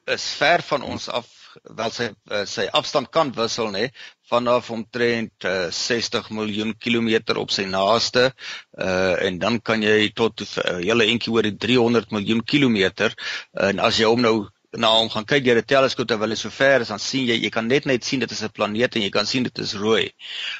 is 0.07 0.25
ver 0.41 0.63
van 0.63 0.83
ons 0.83 1.09
af, 1.09 1.27
wel 1.63 1.91
sy 1.91 2.11
uh, 2.33 2.45
sy 2.45 2.67
afstand 2.73 3.11
kan 3.11 3.33
wissel, 3.33 3.69
nê, 3.71 3.91
vanaf 4.28 4.70
omtrent 4.70 5.44
uh, 5.49 5.70
60 5.73 6.30
miljoen 6.37 6.75
kilometer 6.78 7.38
op 7.40 7.50
sy 7.54 7.64
naaste. 7.68 8.30
Uh 8.78 9.16
en 9.26 9.38
dan 9.38 9.61
kan 9.61 9.82
jy 9.82 10.11
tot 10.14 10.40
'n 10.40 10.47
uh, 10.64 10.76
hele 10.85 11.08
entjie 11.08 11.32
oor 11.32 11.42
die 11.49 11.56
300 11.56 12.11
miljoen 12.11 12.44
kilometer. 12.44 13.14
En 13.52 13.78
as 13.78 13.99
jy 13.99 14.06
hom 14.06 14.20
nou 14.20 14.37
na 14.77 14.89
hom 14.93 15.09
gaan 15.09 15.25
kyk 15.25 15.45
deur 15.45 15.59
'n 15.59 15.65
teleskoop 15.65 16.09
terwyl 16.09 16.33
hy 16.35 16.37
so 16.37 16.51
ver 16.51 16.83
is, 16.85 16.89
dan 16.93 16.99
sien 17.01 17.25
jy 17.27 17.37
jy 17.41 17.51
kan 17.51 17.67
net 17.69 17.87
net 17.87 18.05
sien 18.05 18.21
dit 18.21 18.31
is 18.31 18.43
'n 18.43 18.53
planeet 18.53 18.97
en 18.97 19.03
jy 19.03 19.11
kan 19.11 19.27
sien 19.27 19.43
dit 19.43 19.59
is 19.59 19.73
rooi. 19.75 20.13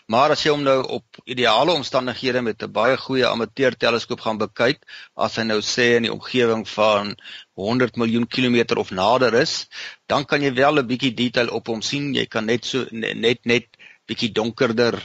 Maar 0.09 0.31
as 0.33 0.45
jy 0.45 0.51
hom 0.51 0.63
nou 0.63 0.81
op 0.97 1.05
ideale 1.27 1.73
omstandighede 1.73 2.41
met 2.43 2.63
'n 2.63 2.73
baie 2.73 2.97
goeie 2.97 3.27
amateur 3.27 3.77
teleskoop 3.77 4.21
gaan 4.21 4.39
bekyk, 4.39 4.81
as 5.17 5.37
hy 5.37 5.45
nou 5.45 5.61
sê 5.61 5.97
in 5.97 6.03
die 6.05 6.13
omgewing 6.13 6.67
van 6.69 7.17
100 7.55 7.97
miljoen 7.97 8.27
kilometer 8.27 8.79
of 8.79 8.91
nader 8.91 9.35
is, 9.35 9.69
dan 10.07 10.25
kan 10.25 10.41
jy 10.43 10.55
wel 10.55 10.79
'n 10.79 10.87
bietjie 10.87 11.15
detail 11.15 11.49
op 11.49 11.67
hom 11.67 11.83
sien. 11.83 12.15
Jy 12.15 12.27
kan 12.27 12.47
net 12.47 12.65
so 12.65 12.87
net 12.91 13.45
net 13.45 13.67
bietjie 14.07 14.33
donkerder 14.33 14.97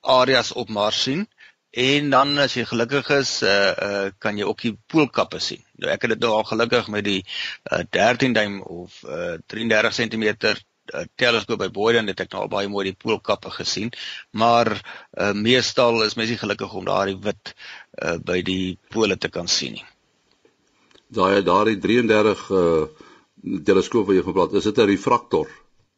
areas 0.00 0.52
op 0.52 0.68
Mars 0.68 1.02
sien. 1.02 1.28
En 1.76 2.06
dan 2.10 2.38
as 2.40 2.54
jy 2.56 2.62
gelukkig 2.64 3.08
is, 3.18 3.30
uh 3.44 3.72
uh 3.86 4.04
kan 4.18 4.38
jy 4.40 4.46
ook 4.48 4.62
die 4.64 4.72
poolkappe 4.88 5.40
sien. 5.44 5.60
Nou 5.76 5.90
ek 5.92 6.06
het 6.06 6.14
dit 6.14 6.22
nou 6.24 6.30
al 6.38 6.46
gelukkig 6.48 6.88
met 6.94 7.04
die 7.04 7.18
uh 7.68 7.82
13 7.92 8.32
duim 8.32 8.62
of 8.62 9.02
uh 9.04 9.34
33 9.52 9.98
cm 9.98 10.24
uh, 10.24 11.02
teleskoop 11.20 11.60
by 11.60 11.68
Boyden 11.74 12.08
het 12.08 12.22
ek 12.24 12.32
nou 12.32 12.46
al 12.46 12.52
baie 12.54 12.70
mooi 12.72 12.86
die 12.88 12.96
poolkappe 12.96 13.52
gesien. 13.58 13.92
Maar 14.32 14.72
uh 15.20 15.34
meestal 15.36 16.00
is 16.06 16.16
mens 16.16 16.32
nie 16.32 16.40
gelukkig 16.40 16.72
om 16.72 16.88
daardie 16.88 17.18
wit 17.28 17.52
uh 18.00 18.16
by 18.24 18.40
die 18.40 18.78
pole 18.88 19.20
te 19.20 19.28
kan 19.28 19.48
sien 19.48 19.76
nie. 19.76 19.84
Daai 21.12 21.44
daardie 21.44 21.76
33 21.76 22.48
uh 22.56 23.60
teleskoop 23.68 24.08
wat 24.08 24.16
jy 24.16 24.24
gepraat, 24.24 24.56
is 24.56 24.64
dit 24.64 24.78
'n 24.78 24.88
refraktor? 24.96 25.52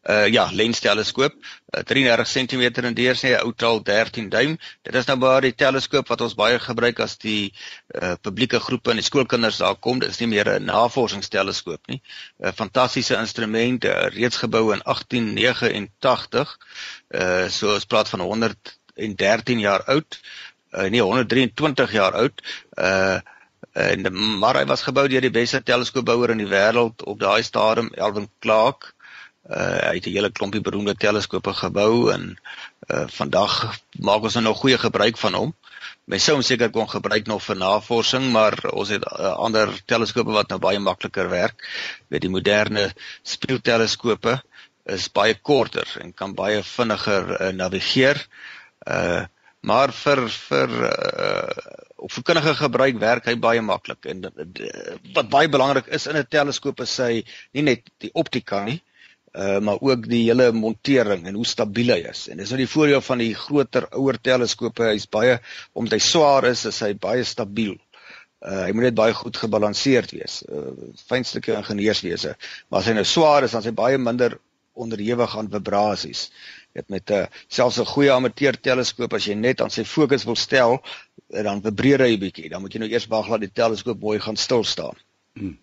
Uh 0.07 0.27
ja, 0.31 0.49
lensteleskoop, 0.53 1.35
uh, 1.35 1.83
33 1.83 2.29
cm 2.29 2.85
in 2.87 2.95
deursnee, 2.95 3.39
outal 3.39 3.83
13 3.83 4.29
duim. 4.29 4.57
Dit 4.83 4.95
is 4.95 5.05
nou 5.05 5.19
maar 5.19 5.43
die 5.43 5.55
teleskoop 5.55 6.09
wat 6.09 6.21
ons 6.21 6.37
baie 6.39 6.59
gebruik 6.63 7.01
as 7.01 7.17
die 7.19 7.53
uh 8.01 8.15
publieke 8.23 8.61
groepe 8.61 8.91
en 8.91 9.03
die 9.03 9.07
skoolkinders 9.07 9.59
daar 9.59 9.77
kom. 9.77 9.99
Dit 9.99 10.15
is 10.15 10.21
nie 10.21 10.31
meer 10.35 10.53
'n 10.55 10.65
navorsingsteleskoop 10.65 11.87
nie. 11.89 12.01
'n 12.39 12.53
Fantastiese 12.53 13.19
instrument, 13.19 13.85
uh, 13.85 14.09
reeds 14.15 14.37
gebou 14.37 14.73
in 14.73 14.83
1889. 14.85 16.59
Uh 17.11 17.49
so 17.49 17.75
ons 17.75 17.85
praat 17.85 18.09
van 18.09 18.21
113 18.21 19.59
jaar 19.59 19.83
oud. 19.85 20.21
Uh 20.73 20.89
nee, 20.89 21.03
123 21.03 21.93
jaar 21.93 22.13
oud. 22.13 22.43
Uh 22.79 23.21
en 23.73 24.07
maar 24.39 24.57
hy 24.57 24.65
was 24.67 24.83
gebou 24.83 25.07
deur 25.09 25.21
die 25.21 25.31
beste 25.31 25.61
teleskoopbouer 25.63 26.31
in 26.31 26.41
die 26.43 26.51
wêreld 26.51 27.03
op 27.05 27.19
daai 27.21 27.43
stadium, 27.43 27.91
Alvin 27.99 28.29
Clark. 28.41 28.95
Uh 29.49 29.79
hy 29.89 29.95
het 29.97 30.07
'n 30.07 30.13
hele 30.13 30.31
klompie 30.31 30.61
beroemde 30.61 30.95
teleskope 30.95 31.53
gebou 31.55 32.13
en 32.13 32.37
uh 32.93 33.07
vandag 33.09 33.81
maak 33.99 34.23
ons 34.23 34.35
nou 34.35 34.45
nog 34.45 34.59
goeie 34.61 34.79
gebruik 34.79 35.17
van 35.17 35.35
hom. 35.35 35.55
Mens 36.05 36.25
sou 36.25 36.35
hom 36.37 36.43
seker 36.43 36.71
kon 36.71 36.89
gebruik 36.89 37.27
nog 37.27 37.43
vir 37.43 37.57
navorsing, 37.57 38.31
maar 38.33 38.55
ons 38.73 38.89
het 38.89 39.05
uh, 39.05 39.33
ander 39.37 39.73
teleskope 39.85 40.33
wat 40.33 40.49
nou 40.49 40.59
baie 40.59 40.79
makliker 40.79 41.29
werk. 41.29 41.65
Met 42.09 42.21
die 42.21 42.31
moderne 42.31 42.93
spieelteleskope 43.23 44.43
is 44.85 45.09
baie 45.13 45.35
korter 45.35 45.89
en 46.01 46.15
kan 46.15 46.35
baie 46.35 46.63
vinniger 46.63 47.35
uh, 47.41 47.53
navigeer. 47.53 48.27
Uh 48.87 49.27
maar 49.61 49.91
vir 49.93 50.29
vir 50.31 50.75
uh 50.87 51.77
op 51.99 52.13
verkundige 52.15 52.55
gebruik 52.55 52.99
werk 53.03 53.25
hy 53.27 53.35
baie 53.43 53.61
maklik 53.61 54.07
en 54.07 54.21
uh, 54.29 54.45
wat 55.17 55.31
baie 55.33 55.49
belangrik 55.51 55.89
is 55.99 56.07
in 56.07 56.17
'n 56.17 56.29
teleskoop 56.31 56.81
is 56.81 56.95
sy 56.95 57.25
nie 57.53 57.63
net 57.63 57.91
die 57.99 58.11
optika 58.15 58.63
nie, 58.65 58.79
uh 59.33 59.59
maar 59.61 59.81
ook 59.81 60.09
die 60.09 60.25
hele 60.25 60.53
montering 60.53 61.27
en 61.27 61.35
hoe 61.35 61.47
stabiel 61.47 61.93
hy 61.95 62.01
is. 62.11 62.29
En 62.29 62.41
dis 62.41 62.49
nou 62.49 62.61
die 62.61 62.71
voordeel 62.71 63.03
van 63.05 63.19
die 63.19 63.35
groter 63.35 63.89
ouer 63.93 64.21
teleskope, 64.21 64.89
hy's 64.93 65.09
baie 65.11 65.39
omdat 65.73 65.99
hy 65.99 66.03
swaar 66.05 66.49
is, 66.49 66.65
is 66.71 66.81
hy 66.81 66.95
baie 66.95 67.25
stabiel. 67.25 67.77
Uh 68.41 68.65
hy 68.67 68.73
moet 68.73 68.89
net 68.89 68.99
baie 68.99 69.15
goed 69.15 69.37
gebalanseerd 69.37 70.15
wees. 70.17 70.43
Uh 70.49 70.93
fynstukke 71.11 71.57
ingenieurswese. 71.59 72.37
Maar 72.69 72.81
as 72.81 72.91
hy 72.91 72.97
nou 72.99 73.05
swaar 73.09 73.45
is, 73.45 73.57
dan 73.57 73.65
is 73.65 73.71
hy 73.71 73.77
baie 73.77 73.99
minder 73.99 74.39
onderhewig 74.79 75.37
aan 75.37 75.51
vibrasies. 75.51 76.29
Dit 76.73 76.89
met 76.89 77.11
'n 77.11 77.15
uh, 77.15 77.27
selfs 77.49 77.81
'n 77.81 77.93
goeie 77.93 78.13
amateur 78.13 78.61
teleskoop 78.61 79.15
as 79.15 79.27
jy 79.27 79.35
net 79.35 79.61
aan 79.61 79.71
sy 79.71 79.85
fokus 79.85 80.25
wil 80.25 80.37
stel, 80.37 80.79
dan 81.29 81.63
vibreer 81.63 82.01
hy 82.01 82.19
bietjie. 82.19 82.49
Dan 82.49 82.61
moet 82.61 82.73
jy 82.73 82.81
nou 82.81 82.91
eers 82.91 83.09
wag 83.11 83.29
laat 83.29 83.41
die 83.41 83.53
teleskoop 83.53 84.01
mooi 84.01 84.21
gaan 84.21 84.37
stil 84.37 84.65
staan. 84.65 84.97
Hmm. 85.35 85.59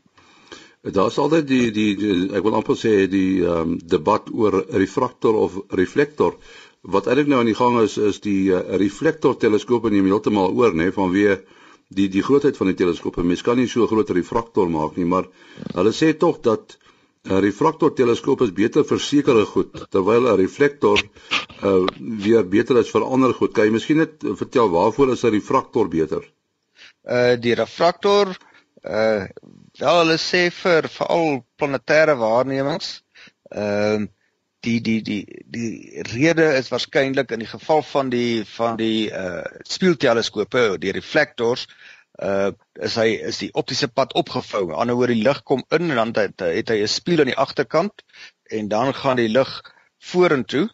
Daar's 0.94 1.18
altyd 1.18 1.48
die, 1.50 1.72
die 1.74 1.96
die 1.98 2.16
ek 2.38 2.44
wil 2.46 2.56
amper 2.60 2.78
sê 2.78 3.08
die 3.10 3.42
ehm 3.42 3.74
um, 3.74 3.78
debat 3.82 4.30
oor 4.30 4.60
refraktor 4.70 5.34
of 5.34 5.58
reflektor. 5.74 6.36
Wat 6.86 7.08
eintlik 7.10 7.32
nou 7.32 7.40
aan 7.42 7.50
die 7.50 7.58
gang 7.58 7.80
is 7.82 7.98
is 7.98 8.20
die 8.22 8.52
uh, 8.54 8.62
reflektor 8.78 9.38
teleskope 9.42 9.90
neem 9.90 10.06
heeltemal 10.06 10.54
oor 10.54 10.78
nê 10.78 10.92
vanweë 10.94 11.40
die 11.90 12.08
die 12.14 12.22
grootheid 12.22 12.58
van 12.58 12.70
die 12.70 12.78
teleskope. 12.78 13.24
Mens 13.24 13.42
kan 13.42 13.58
nie 13.58 13.68
so 13.68 13.82
'n 13.82 13.88
groot 13.88 14.10
refraktor 14.10 14.70
maak 14.70 14.98
nie, 14.98 15.06
maar 15.06 15.26
hulle 15.74 15.94
sê 15.94 16.14
tog 16.14 16.42
dat 16.42 16.78
'n 17.26 17.42
refraktor 17.42 17.94
teleskoop 17.94 18.42
is 18.42 18.54
beter 18.54 18.84
vir 18.84 19.00
sekere 19.00 19.46
goed 19.46 19.74
terwyl 19.90 20.30
'n 20.30 20.38
reflektor 20.38 21.02
uh, 21.64 21.86
weer 21.98 22.44
beter 22.44 22.78
is 22.78 22.92
vir 22.92 23.02
ander 23.02 23.34
goed. 23.34 23.54
Kan 23.54 23.66
jy 23.66 23.72
miskien 23.72 23.98
net 23.98 24.22
vertel 24.22 24.70
waarvoor 24.70 25.14
is 25.14 25.24
'n 25.24 25.34
refraktor 25.34 25.90
beter? 25.90 26.22
Uh 27.04 27.36
die 27.42 27.56
refraktor 27.56 28.38
uh 28.84 29.26
wel 29.80 29.98
hulle 30.02 30.18
sê 30.22 30.48
vir 30.52 30.90
veral 30.98 31.42
planetêre 31.60 32.16
waarnemings 32.22 33.02
ehm 33.52 34.04
uh, 34.04 34.12
die 34.66 34.80
die 34.82 35.02
die 35.02 35.24
die 35.56 36.04
rede 36.14 36.46
is 36.60 36.72
waarskynlik 36.74 37.32
in 37.32 37.44
die 37.44 37.50
geval 37.50 37.84
van 37.86 38.10
die 38.10 38.46
van 38.56 38.80
die 38.80 39.12
uh 39.12 39.44
spieelteleskope 39.76 40.64
die 40.82 40.94
reflektors 40.96 41.68
uh 42.24 42.52
is 42.88 42.96
hy 43.00 43.08
is 43.32 43.42
die 43.44 43.52
optiese 43.54 43.88
pad 43.88 44.14
opgevou. 44.14 44.64
Aan 44.64 44.72
die 44.72 44.82
ander 44.82 45.00
oor 45.00 45.14
die 45.14 45.24
lig 45.24 45.42
kom 45.44 45.64
in 45.70 45.92
en 45.92 46.00
dan 46.02 46.14
het, 46.16 46.40
het 46.40 46.70
hy 46.74 46.82
'n 46.84 46.92
spieël 46.92 47.26
aan 47.26 47.34
die 47.34 47.42
agterkant 47.46 48.06
en 48.60 48.68
dan 48.68 48.94
gaan 48.94 49.22
die 49.22 49.30
lig 49.30 49.52
vorentoe 50.12 50.68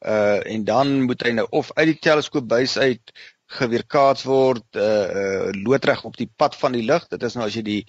uh 0.00 0.40
en 0.54 0.64
dan 0.64 1.02
moet 1.02 1.22
hy 1.22 1.32
nou 1.38 1.46
of 1.50 1.70
uit 1.74 1.86
die 1.94 2.00
teleskoopbuis 2.08 2.78
uit 2.78 3.12
geweerkaats 3.50 4.24
word 4.28 4.78
uh, 4.78 4.82
uh 5.20 5.48
loodreg 5.64 6.04
op 6.06 6.16
die 6.18 6.28
pad 6.36 6.56
van 6.56 6.76
die 6.76 6.84
lig. 6.86 7.06
Dit 7.10 7.22
is 7.26 7.36
nou 7.38 7.46
as 7.48 7.56
jy 7.56 7.62
die 7.66 7.80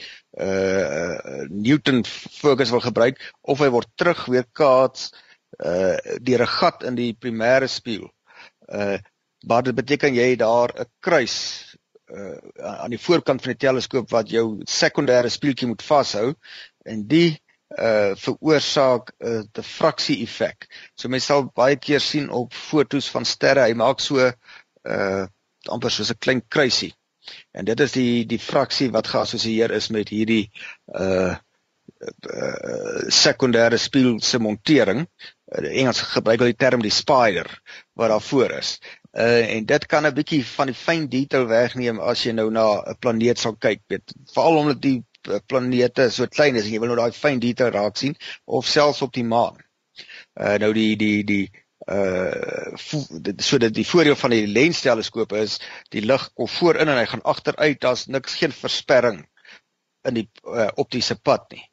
uh 0.41 1.45
Newton 1.49 2.01
fokus 2.07 2.71
wil 2.73 2.83
gebruik 2.83 3.21
of 3.41 3.61
hy 3.61 3.69
word 3.73 3.91
terug 3.95 4.25
weerkaats 4.31 5.11
uh 5.59 5.97
deur 6.21 6.45
'n 6.45 6.53
gat 6.57 6.83
in 6.89 6.97
die 6.97 7.13
primêre 7.13 7.69
spieël. 7.69 8.09
Uh 8.67 8.97
maar 9.47 9.63
dit 9.65 9.75
beteken 9.75 10.13
jy 10.13 10.35
daar 10.37 10.73
'n 10.73 10.89
kruis 10.99 11.37
uh 12.09 12.37
aan 12.81 12.93
die 12.93 13.01
voorkant 13.01 13.41
van 13.41 13.53
die 13.53 13.67
teleskoop 13.67 14.09
wat 14.11 14.29
jou 14.29 14.61
sekondêre 14.65 15.29
spieeltjie 15.29 15.67
moet 15.67 15.83
vashou 15.83 16.33
en 16.85 17.07
die 17.07 17.41
uh 17.77 18.15
veroorsaak 18.15 19.13
'n 19.19 19.27
uh, 19.27 19.43
diffraksie 19.51 20.21
effek. 20.23 20.67
So 20.95 21.09
mense 21.09 21.25
sal 21.25 21.51
baie 21.55 21.75
keer 21.75 21.99
sien 21.99 22.29
op 22.29 22.53
fotos 22.53 23.09
van 23.09 23.25
sterre, 23.25 23.63
hy 23.63 23.73
maak 23.73 23.99
so 23.99 24.17
uh 24.19 25.25
amper 25.69 25.91
soos 25.91 26.11
'n 26.11 26.19
klein 26.19 26.41
kruisie. 26.47 26.93
En 27.51 27.65
dit 27.65 27.79
is 27.79 27.91
die 27.91 28.25
die 28.25 28.39
fraksie 28.39 28.89
wat 28.91 29.07
geassosieer 29.07 29.71
is 29.71 29.89
met 29.89 30.09
hierdie 30.09 30.49
uh 30.87 31.35
uh 32.33 33.01
sekondêre 33.07 33.77
spieël 33.77 34.19
se 34.21 34.39
montering. 34.39 35.05
Uh, 35.51 35.67
Engels 35.81 36.01
gebruik 36.15 36.39
hulle 36.39 36.55
die 36.55 36.63
term 36.65 36.81
die 36.81 36.93
spider 36.93 37.49
wat 37.93 38.09
daar 38.09 38.21
voor 38.21 38.51
is. 38.57 38.79
Uh 39.13 39.55
en 39.55 39.65
dit 39.65 39.85
kan 39.85 40.05
'n 40.07 40.13
bietjie 40.13 40.43
van 40.45 40.71
die 40.71 40.79
fyn 40.85 41.07
detail 41.09 41.47
wegneem 41.47 41.99
as 41.99 42.23
jy 42.25 42.33
nou 42.33 42.49
na 42.51 42.67
'n 42.81 42.97
planeet 42.99 43.39
sal 43.39 43.55
kyk, 43.55 43.81
weet. 43.87 44.13
Veral 44.33 44.57
omdat 44.57 44.81
die 44.81 45.03
planete 45.47 46.09
so 46.09 46.27
klein 46.27 46.55
is 46.55 46.65
en 46.65 46.73
jy 46.73 46.79
wil 46.79 46.93
nou 46.93 47.01
daai 47.01 47.11
fyn 47.13 47.39
detail 47.39 47.71
raak 47.71 47.97
sien 47.97 48.15
of 48.45 48.65
selfs 48.65 49.01
op 49.01 49.13
die 49.13 49.27
maan. 49.27 49.57
Uh 50.39 50.57
nou 50.57 50.73
die 50.73 50.95
die 50.97 51.23
die 51.23 51.45
uh 51.91 52.77
so 53.37 53.57
dat 53.57 53.73
die 53.73 53.87
voordeel 53.87 54.15
van 54.15 54.33
die 54.33 54.47
lensteleskoop 54.47 55.33
is 55.37 55.57
die 55.93 56.03
lig 56.05 56.29
kom 56.33 56.47
voorin 56.47 56.89
en 56.89 56.97
hy 56.97 57.07
gaan 57.09 57.25
agteruit 57.33 57.81
daar's 57.83 58.07
niks 58.07 58.37
geen 58.39 58.53
versperring 58.55 59.25
in 60.07 60.17
die 60.21 60.27
uh, 60.47 60.69
optiese 60.81 61.15
pad 61.15 61.51
nie. 61.51 61.65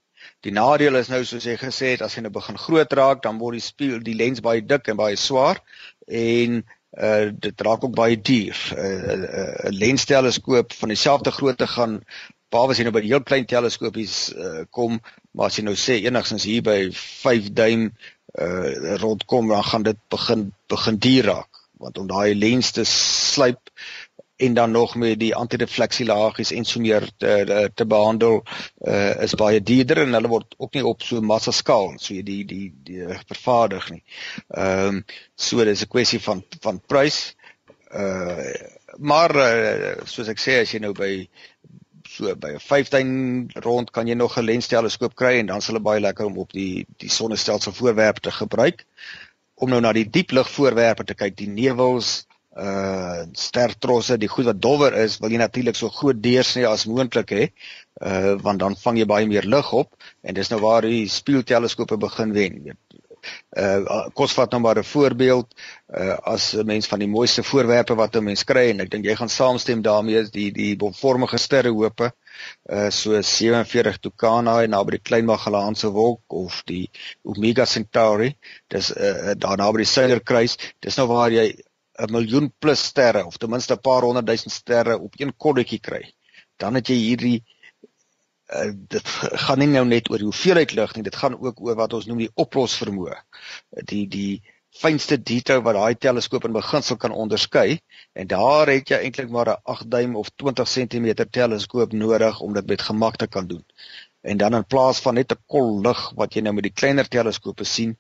Die 0.44 0.52
nadeel 0.54 0.98
is 1.00 1.08
nou 1.10 1.22
soos 1.26 1.46
jy 1.46 1.56
gesê 1.60 1.94
het 1.94 2.02
as 2.04 2.16
hy 2.16 2.24
nou 2.24 2.32
begin 2.34 2.58
groot 2.60 2.92
raak 2.98 3.22
dan 3.24 3.38
word 3.42 3.58
die 3.58 3.64
spieël 3.64 4.02
die 4.04 4.16
lens 4.18 4.42
baie 4.44 4.62
dik 4.62 4.90
en 4.92 4.98
baie 5.00 5.16
swaar 5.16 5.62
en 6.06 6.60
uh 6.98 7.28
dit 7.36 7.64
raak 7.66 7.84
ook 7.84 7.94
baie 7.94 8.16
duur. 8.16 8.58
'n 8.74 8.78
uh, 8.78 9.40
uh, 9.42 9.70
lensteleskoop 9.70 10.72
van 10.72 10.88
dieselfde 10.94 11.30
grootte 11.30 11.66
gaan 11.66 12.00
behalwe 12.50 12.72
as 12.72 12.78
jy 12.80 12.86
nou 12.88 12.94
by 12.96 13.04
heel 13.04 13.22
klein 13.22 13.46
teleskopies 13.46 14.14
uh, 14.32 14.62
kom 14.70 15.00
maar 15.32 15.50
as 15.50 15.58
jy 15.58 15.64
nou 15.66 15.76
sê 15.76 15.98
enigstens 16.00 16.46
hier 16.48 16.62
by 16.64 16.78
5 16.92 17.52
duim 17.52 17.90
uh 18.34 18.96
rondkom 19.00 19.48
dan 19.48 19.64
gaan 19.64 19.82
dit 19.82 19.96
begin 20.08 20.52
begin 20.68 20.98
duur 20.98 21.24
raak 21.24 21.62
want 21.78 21.98
om 21.98 22.06
daai 22.06 22.34
lens 22.34 22.70
te 22.70 22.84
slyp 22.84 23.70
en 24.38 24.54
dan 24.54 24.70
nog 24.70 24.94
met 24.94 25.18
die 25.18 25.34
antirefleksielaagies 25.34 26.52
en 26.52 26.64
so 26.64 26.80
meer 26.80 27.08
te 27.16 27.70
te 27.74 27.86
behandel 27.86 28.42
uh 28.78 29.22
is 29.24 29.34
baie 29.34 29.62
duurder 29.62 30.02
en 30.04 30.14
hulle 30.18 30.30
word 30.30 30.54
ook 30.58 30.78
nie 30.78 30.84
op 30.86 31.02
so 31.02 31.20
massa 31.20 31.54
skaal 31.54 31.96
so 31.98 32.14
jy 32.14 32.22
die 32.22 32.44
die 32.52 32.68
die 32.84 33.18
vervaardig 33.26 33.90
nie. 33.90 34.02
Ehm 34.48 35.00
um, 35.00 35.04
so 35.34 35.64
dis 35.64 35.82
'n 35.82 35.92
kwessie 35.94 36.22
van 36.22 36.44
van 36.60 36.80
prys. 36.86 37.34
Uh 37.90 38.52
maar 38.98 39.34
uh, 39.36 40.04
soos 40.04 40.28
ek 40.28 40.40
sê 40.42 40.60
as 40.62 40.72
jy 40.72 40.80
nou 40.82 40.92
by 40.96 41.28
So 42.18 42.34
by 42.34 42.48
'n 42.56 42.58
15 42.58 43.50
rond 43.62 43.90
kan 43.94 44.08
jy 44.10 44.14
nog 44.18 44.38
'n 44.38 44.44
lensteleskoop 44.44 45.14
kry 45.14 45.38
en 45.38 45.46
dan 45.46 45.60
sal 45.62 45.74
dit 45.78 45.82
baie 45.82 46.00
lekker 46.00 46.26
om 46.26 46.38
op 46.42 46.50
die 46.52 46.86
die 46.98 47.10
sonnestelsel 47.10 47.72
voorwerpe 47.72 48.20
te 48.20 48.32
gebruik 48.34 48.82
om 49.54 49.70
nou 49.70 49.78
na 49.80 49.92
die 49.92 50.08
diep 50.16 50.34
lig 50.34 50.50
voorwerpe 50.50 51.04
te 51.04 51.14
kyk, 51.14 51.36
die 51.38 51.50
nevels, 51.50 52.26
uh 52.58 53.22
stertrosse, 53.38 54.18
die 54.18 54.30
goed 54.34 54.48
wat 54.50 54.60
dowwer 54.62 54.94
is, 55.04 55.18
wil 55.22 55.30
jy 55.30 55.38
natuurlik 55.38 55.78
so 55.78 55.90
groot 55.94 56.18
deursnee 56.22 56.66
as 56.66 56.86
moontlik 56.90 57.30
hê, 57.38 57.44
uh 58.02 58.34
want 58.42 58.58
dan 58.64 58.74
vang 58.82 58.98
jy 58.98 59.06
baie 59.06 59.30
meer 59.30 59.46
lig 59.46 59.72
op 59.72 59.94
en 60.22 60.34
dis 60.34 60.50
nou 60.50 60.60
waar 60.64 60.82
die 60.82 61.06
spieelteleskope 61.08 61.98
begin 62.02 62.34
wen. 62.34 62.58
Uh 63.56 64.08
kos 64.14 64.34
vat 64.36 64.52
nou 64.52 64.60
maar 64.60 64.78
'n 64.78 64.84
voorbeeld 64.84 65.54
uh 66.00 66.16
as 66.34 66.54
'n 66.54 66.66
mens 66.66 66.86
van 66.86 66.98
die 66.98 67.08
mooiste 67.08 67.42
voorwerpe 67.42 67.94
wat 67.94 68.16
'n 68.16 68.24
mens 68.24 68.44
kry 68.44 68.70
en 68.70 68.80
ek 68.80 68.90
dink 68.90 69.04
jy 69.04 69.16
gaan 69.16 69.28
saamstem 69.28 69.82
daarmee 69.82 70.20
is 70.20 70.30
die 70.30 70.50
die 70.52 70.76
bolvormige 70.76 71.38
sterrehope 71.38 72.12
uh 72.72 72.90
so 72.90 73.20
47 73.22 73.98
Tucanae 73.98 74.66
naby 74.66 74.90
die 74.90 75.06
Klein 75.10 75.24
Magellaanse 75.24 75.90
wolk 75.90 76.22
of 76.28 76.62
die 76.66 76.90
Omega 77.22 77.64
Centauri 77.64 78.36
dis 78.68 78.90
uh 78.90 79.34
daar 79.36 79.56
naby 79.56 79.84
die 79.84 79.92
Suiderkruis 79.94 80.56
dis 80.80 80.96
nou 80.96 81.06
waar 81.06 81.30
jy 81.30 81.54
'n 81.98 82.12
miljoen 82.14 82.52
plus 82.62 82.82
sterre 82.90 83.24
of 83.26 83.36
ten 83.36 83.50
minste 83.50 83.74
'n 83.74 83.80
paar 83.80 84.02
honderd 84.06 84.26
duisend 84.26 84.52
sterre 84.52 84.98
op 84.98 85.14
een 85.16 85.32
kolletjie 85.36 85.80
kry. 85.80 86.04
Dan 86.56 86.74
het 86.74 86.86
jy 86.86 86.94
hierdie 86.94 87.38
uh, 88.54 88.70
dit 88.94 89.08
gaan 89.44 89.58
nie 89.62 89.70
nou 89.72 89.84
net 89.88 90.10
oor 90.10 90.22
die 90.22 90.28
hoeveelheid 90.28 90.74
lig 90.76 90.94
nie, 90.96 91.06
dit 91.08 91.16
gaan 91.16 91.36
ook 91.38 91.60
oor 91.60 91.76
wat 91.76 91.96
ons 91.98 92.06
noem 92.06 92.24
die 92.24 92.32
oplosvermoë. 92.34 93.18
Die 93.90 94.06
die 94.08 94.30
fynste 94.78 95.16
detail 95.30 95.62
wat 95.66 95.78
daai 95.78 95.94
teleskoop 95.96 96.44
in 96.44 96.54
beginsel 96.54 96.98
kan 97.00 97.14
onderskei 97.24 97.78
en 98.12 98.28
daar 98.30 98.68
het 98.70 98.92
jy 98.92 98.98
eintlik 99.06 99.30
maar 99.32 99.48
'n 99.54 99.62
8 99.74 99.90
duim 99.90 100.16
of 100.16 100.28
20 100.36 100.68
cm 100.68 101.08
teleskoop 101.30 101.92
nodig 101.92 102.40
om 102.40 102.52
dit 102.54 102.66
met 102.66 102.82
gemak 102.82 103.16
te 103.16 103.26
kan 103.26 103.46
doen. 103.46 103.64
En 104.20 104.36
dan 104.36 104.54
in 104.54 104.66
plaas 104.66 105.00
van 105.00 105.14
net 105.14 105.32
'n 105.32 105.42
kol 105.46 105.80
lig 105.80 106.12
wat 106.14 106.34
jy 106.34 106.42
nou 106.42 106.54
met 106.54 106.62
die 106.62 106.78
kleiner 106.80 107.08
teleskope 107.08 107.64
sien, 107.64 107.96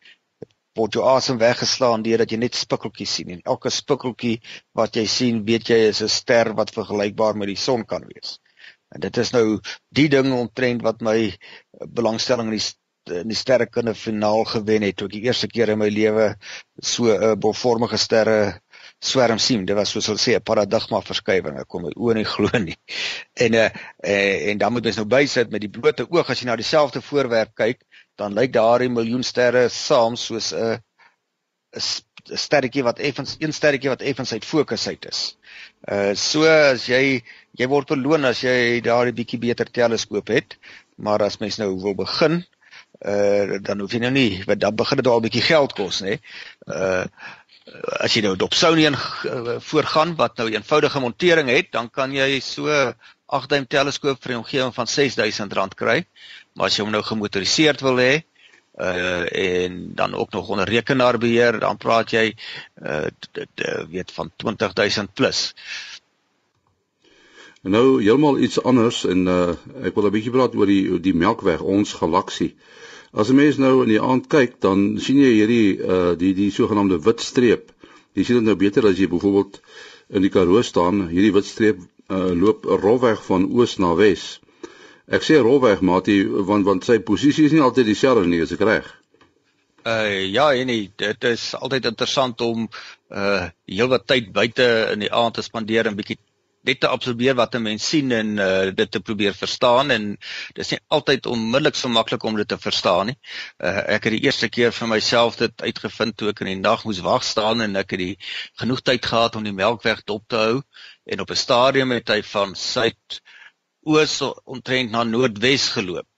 word 0.78 0.94
jou 0.94 1.04
asem 1.04 1.38
weggeslaan 1.38 2.02
deurdat 2.02 2.30
jy 2.30 2.38
net 2.38 2.54
spikkeltjies 2.54 3.14
sien 3.14 3.30
en 3.30 3.40
elke 3.44 3.70
spikkeltjie 3.70 4.40
wat 4.72 4.96
jy 4.96 5.06
sien, 5.06 5.44
weet 5.44 5.68
jy 5.68 5.78
is 5.88 6.02
'n 6.02 6.08
ster 6.08 6.54
wat 6.54 6.70
vergelykbaar 6.70 7.36
met 7.36 7.48
die 7.48 7.56
son 7.56 7.84
kan 7.84 8.04
wees. 8.12 8.38
En 8.94 9.00
dit 9.00 9.16
is 9.16 9.30
nou 9.34 9.60
die 9.94 10.08
ding 10.08 10.32
omtrent 10.32 10.82
wat 10.82 11.00
my 11.04 11.18
belangstelling 12.00 12.52
in 12.52 12.58
die 12.58 12.66
in 13.08 13.30
die 13.30 13.36
sterrekunde 13.36 13.94
finaal 13.96 14.42
gewen 14.44 14.82
het 14.84 14.98
toe 15.00 15.06
ek 15.08 15.14
die 15.14 15.22
eerste 15.28 15.48
keer 15.48 15.70
in 15.72 15.78
my 15.80 15.88
lewe 15.88 16.34
so 16.76 17.08
'n 17.08 17.22
uh, 17.22 17.34
bolvormige 17.40 17.96
sterre 17.96 18.60
swerm 19.00 19.38
sien. 19.38 19.64
Dit 19.64 19.76
was 19.76 19.90
soos 19.90 20.06
hulle 20.06 20.18
sê 20.20 20.34
'n 20.36 20.42
paradigma 20.42 21.00
verskywing. 21.00 21.58
Ek 21.60 21.68
kon 21.68 21.82
my 21.82 21.92
oë 21.96 22.14
nie 22.14 22.24
glo 22.34 22.58
nie. 22.58 22.76
En 23.34 23.54
uh, 23.54 23.70
uh 24.04 24.50
en 24.50 24.58
dan 24.58 24.72
moet 24.72 24.84
mens 24.84 24.96
nou 24.96 25.06
bysit 25.06 25.50
met 25.50 25.60
die 25.60 25.70
blote 25.70 26.06
oog 26.10 26.30
as 26.30 26.40
jy 26.40 26.46
na 26.46 26.56
dieselfde 26.56 27.00
voorwerp 27.00 27.54
kyk, 27.54 27.80
dan 28.16 28.34
lyk 28.34 28.52
daardie 28.52 28.90
miljoen 28.90 29.22
sterre 29.22 29.68
saam 29.68 30.16
soos 30.16 30.52
'n 30.52 30.56
uh, 30.72 30.76
'n 31.76 32.36
sterretjie 32.36 32.82
wat 32.82 32.98
effens 32.98 33.36
een 33.38 33.52
sterretjie 33.52 33.90
wat 33.90 34.02
effens 34.02 34.32
uit 34.32 34.44
fokus 34.44 34.86
uit 34.88 35.04
is. 35.08 35.36
Uh 35.88 36.14
so 36.14 36.44
as 36.44 36.86
jy 36.86 37.22
jy 37.56 37.66
word 37.70 37.88
beloon 37.94 38.24
as 38.24 38.42
jy 38.44 38.80
daardie 38.84 39.16
bietjie 39.16 39.40
beter 39.40 39.70
teleskoop 39.70 40.28
het, 40.28 40.56
maar 40.96 41.22
as 41.22 41.38
mens 41.40 41.58
nou 41.58 41.74
wil 41.82 41.94
begin, 41.98 42.42
uh 43.06 43.58
dan 43.62 43.80
hoef 43.80 43.92
jy 43.94 44.00
nou 44.02 44.12
nie, 44.14 44.42
want 44.46 44.60
dan 44.60 44.74
begin 44.76 45.00
dit 45.00 45.06
al 45.06 45.22
bietjie 45.22 45.44
geld 45.46 45.74
kos, 45.78 46.02
nê. 46.02 46.18
Uh 46.66 47.04
as 48.00 48.14
jy 48.16 48.22
nou 48.24 48.32
op 48.40 48.54
Sonian 48.56 48.94
uh, 48.96 49.58
voorgaan 49.60 50.14
wat 50.16 50.38
nou 50.40 50.46
eenvoudige 50.48 51.00
montering 51.04 51.50
het, 51.52 51.68
dan 51.72 51.90
kan 51.92 52.14
jy 52.16 52.40
so 52.40 52.64
8 53.28 53.50
duim 53.52 53.66
teleskoop 53.68 54.22
vir 54.22 54.32
'n 54.32 54.40
omgewing 54.40 54.72
van 54.74 54.88
R6000 54.88 55.76
kry. 55.76 56.06
Maar 56.56 56.66
as 56.66 56.78
jy 56.78 56.84
hom 56.84 56.92
nou 56.92 57.02
gemotoriseerd 57.02 57.84
wil 57.84 58.00
hê, 58.00 58.24
uh 58.78 59.26
en 59.32 59.94
dan 59.94 60.14
ook 60.14 60.30
nog 60.30 60.48
onder 60.48 60.68
rekenaarbeheer 60.68 61.58
dan 61.60 61.76
praat 61.76 62.10
jy 62.10 62.34
uh 62.82 63.06
weet 63.88 64.12
van 64.12 64.32
20000 64.36 65.14
plus. 65.14 65.54
Nou 67.68 68.00
heeltemal 68.00 68.38
iets 68.38 68.62
anders 68.62 69.02
en 69.04 69.26
uh 69.28 69.54
ek 69.84 69.94
wil 69.96 70.06
'n 70.08 70.14
bietjie 70.14 70.32
praat 70.32 70.54
oor 70.56 70.70
die 70.70 71.00
die 71.04 71.12
Melkweg 71.12 71.60
ons 71.60 71.92
galaksie. 72.00 72.54
As 73.12 73.28
'n 73.28 73.36
mens 73.36 73.56
nou 73.56 73.82
in 73.82 73.88
die 73.88 74.00
aand 74.00 74.28
kyk, 74.28 74.60
dan 74.60 74.98
sien 75.00 75.18
jy 75.20 75.32
hierdie 75.36 75.78
uh 75.78 76.14
die 76.16 76.32
die 76.34 76.50
sogenaamde 76.50 76.98
wit 77.04 77.20
streep. 77.20 77.72
Jy 78.14 78.24
sien 78.24 78.36
dit 78.36 78.44
nou 78.44 78.56
beter 78.56 78.86
as 78.86 78.98
jy 78.98 79.08
byvoorbeeld 79.08 79.60
in 80.08 80.22
die 80.22 80.30
Karoo 80.30 80.62
staan, 80.62 81.08
hierdie 81.08 81.32
wit 81.32 81.44
streep 81.44 81.80
uh 82.08 82.32
loop 82.32 82.64
rofweg 82.64 83.20
van 83.24 83.44
oos 83.52 83.76
na 83.78 83.94
wes. 83.94 84.40
Ek 85.08 85.22
sê 85.22 85.40
rolweg 85.40 85.80
maatie 85.80 86.24
want 86.28 86.64
want 86.64 86.84
sy 86.84 86.98
posisie 86.98 87.44
is 87.44 87.52
nie 87.52 87.64
altyd 87.64 87.86
dieselfde 87.86 88.26
nie, 88.26 88.40
is 88.40 88.52
ek 88.52 88.60
reg? 88.60 88.88
Uh 89.84 90.24
ja, 90.24 90.50
nee, 90.64 90.90
dit 90.96 91.24
is 91.24 91.54
altyd 91.54 91.84
interessant 91.84 92.40
om 92.40 92.68
uh 93.10 93.48
heelwat 93.64 94.06
tyd 94.06 94.32
buite 94.32 94.68
in 94.92 95.04
die 95.04 95.12
aand 95.12 95.34
te 95.34 95.42
spandeer 95.42 95.86
en 95.86 95.96
bietjie 95.96 96.18
net 96.66 96.80
te 96.80 96.88
absorbeer 96.88 97.34
wat 97.38 97.54
'n 97.54 97.62
mens 97.62 97.88
sien 97.88 98.12
en 98.12 98.38
uh 98.38 98.70
dit 98.74 98.90
te 98.90 99.00
probeer 99.00 99.34
verstaan 99.34 99.90
en 99.90 100.18
dis 100.54 100.70
nie 100.70 100.80
altyd 100.88 101.26
onmiddellik 101.26 101.74
so 101.74 101.88
maklik 101.88 102.22
om 102.22 102.36
dit 102.36 102.48
te 102.48 102.58
verstaan 102.58 103.06
nie. 103.06 103.18
Uh 103.58 103.82
ek 103.96 104.04
het 104.04 104.16
die 104.16 104.24
eerste 104.26 104.48
keer 104.48 104.72
vir 104.72 104.88
myself 104.88 105.36
dit 105.36 105.62
uitgevind 105.62 106.16
toe 106.16 106.30
ek 106.30 106.40
in 106.40 106.52
die 106.52 106.60
nag 106.60 106.84
moes 106.84 107.00
wag 107.06 107.24
staan 107.24 107.60
en 107.60 107.76
ek 107.76 107.90
het 107.90 108.02
die 108.04 108.18
genoeg 108.60 108.82
tyd 108.82 109.06
gehad 109.06 109.36
om 109.36 109.44
die 109.44 109.52
melkweg 109.52 110.04
dop 110.04 110.28
te 110.28 110.36
hou 110.36 110.62
en 111.06 111.20
op 111.20 111.30
'n 111.30 111.42
stadium 111.46 111.90
het 111.90 112.08
hy 112.08 112.22
van 112.22 112.54
suid 112.54 113.20
oos 113.86 114.20
omtrent 114.44 114.90
na 114.90 115.04
noordwes 115.04 115.68
geloop. 115.76 116.08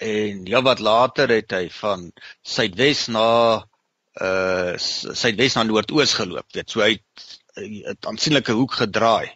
En 0.00 0.44
ja 0.46 0.62
wat 0.62 0.80
later 0.80 1.28
het 1.28 1.52
hy 1.52 1.68
van 1.70 2.10
suidwes 2.42 3.06
na 3.08 3.28
uh 4.22 4.74
suidwes 4.78 5.54
na 5.54 5.62
noordoos 5.62 6.14
geloop. 6.14 6.46
Dit 6.52 6.70
so 6.70 6.80
hy 6.80 6.96
het 6.96 7.43
aansienlike 7.54 8.52
hoek 8.52 8.74
gedraai. 8.80 9.30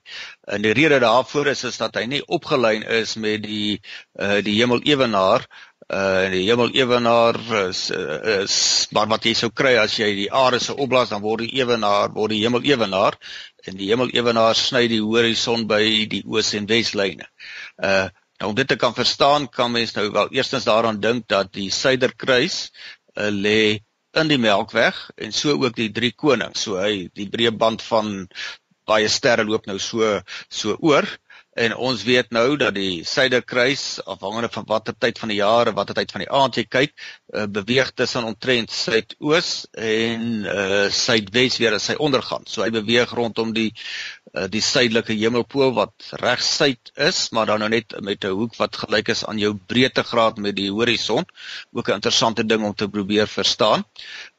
En 0.47 0.63
die 0.63 0.75
rede 0.75 0.99
daarvoor 0.99 1.47
is 1.55 1.65
is 1.65 1.79
dat 1.79 1.95
hy 1.95 2.05
nie 2.11 2.23
opgelyn 2.27 2.83
is 2.83 3.17
met 3.17 3.43
die 3.43 3.81
uh 4.19 4.41
die 4.43 4.57
hemelewenaar 4.59 5.47
uh 5.89 6.27
die 6.33 6.45
hemelewenaar 6.49 7.39
is 7.69 7.91
is 7.91 8.89
maar 8.93 9.09
wat 9.09 9.25
jy 9.25 9.35
sou 9.39 9.51
kry 9.51 9.77
as 9.79 9.99
jy 9.99 10.11
die 10.25 10.31
aarde 10.33 10.61
se 10.61 10.75
opblaas 10.75 11.15
dan 11.15 11.23
word 11.23 11.47
die 11.47 11.61
ewenaar 11.63 12.13
word 12.15 12.35
die 12.35 12.43
hemelewenaar 12.43 13.19
en 13.65 13.77
die 13.79 13.91
hemelewenaar 13.93 14.55
sny 14.55 14.87
die 14.89 15.03
horison 15.05 15.67
by 15.71 15.83
die 16.11 16.25
oos 16.27 16.55
en 16.55 16.67
weslyne. 16.67 17.29
Uh 17.83 18.09
nou 18.39 18.53
om 18.53 18.55
dit 18.55 18.69
te 18.71 18.77
kan 18.79 18.95
verstaan 18.95 19.49
kan 19.51 19.73
mens 19.75 19.97
nou 19.97 20.11
wel 20.15 20.29
eerstens 20.31 20.65
daaraan 20.65 21.01
dink 21.03 21.27
dat 21.27 21.51
die 21.53 21.71
suiderkruis 21.75 22.71
uh, 23.19 23.31
lê 23.35 23.81
in 24.16 24.31
die 24.31 24.40
Melkweg 24.40 24.97
en 25.16 25.33
so 25.33 25.57
ook 25.59 25.77
die 25.77 25.90
drie 25.92 26.12
konings. 26.16 26.64
So 26.64 26.81
hy 26.81 27.09
die 27.14 27.29
breë 27.31 27.55
band 27.57 27.85
van 27.85 28.29
baie 28.88 29.09
sterre 29.12 29.44
loop 29.44 29.66
nou 29.68 29.79
so 29.83 30.21
so 30.49 30.77
oor. 30.81 31.09
En 31.59 31.75
ons 31.75 32.03
weet 32.07 32.31
nou 32.31 32.57
dat 32.61 32.77
die 32.77 33.03
suiderkruis 33.05 33.99
afhangende 34.07 34.51
van 34.53 34.66
watter 34.68 34.94
tyd 34.94 35.18
van 35.18 35.33
die 35.33 35.40
jaar 35.40 35.66
en 35.66 35.75
watter 35.75 35.97
tyd 35.99 36.12
van 36.14 36.23
die 36.23 36.31
aand 36.31 36.59
jy 36.61 36.64
kyk, 36.71 36.92
uh, 37.35 37.49
beweeg 37.51 37.90
tussen 37.99 38.29
omtrent 38.29 38.71
suidoos 38.71 39.51
en 39.75 40.29
uh 40.47 40.85
suidwes 40.94 41.59
weer 41.59 41.75
as 41.75 41.88
hy 41.90 41.99
ondergaan. 41.99 42.47
So 42.47 42.62
hy 42.62 42.71
beweeg 42.75 43.11
rondom 43.18 43.51
die 43.57 43.73
uh, 43.75 43.81
die 44.53 44.61
suidelike 44.61 45.14
hemelpool 45.17 45.71
wat 45.77 46.11
reg 46.21 46.43
suid 46.45 46.91
is, 47.01 47.31
maar 47.33 47.47
dan 47.49 47.62
nou 47.62 47.69
net 47.73 47.95
met 48.05 48.25
'n 48.25 48.35
hoek 48.37 48.57
wat 48.57 48.77
gelyk 48.77 49.09
is 49.09 49.25
aan 49.25 49.38
jou 49.38 49.55
breedtegraad 49.55 50.37
met 50.37 50.57
die 50.57 50.71
horison. 50.71 51.25
Ook 51.73 51.88
'n 51.88 51.95
interessante 51.95 52.45
ding 52.47 52.64
om 52.64 52.75
te 52.75 52.88
probeer 52.88 53.27
verstaan. 53.27 53.85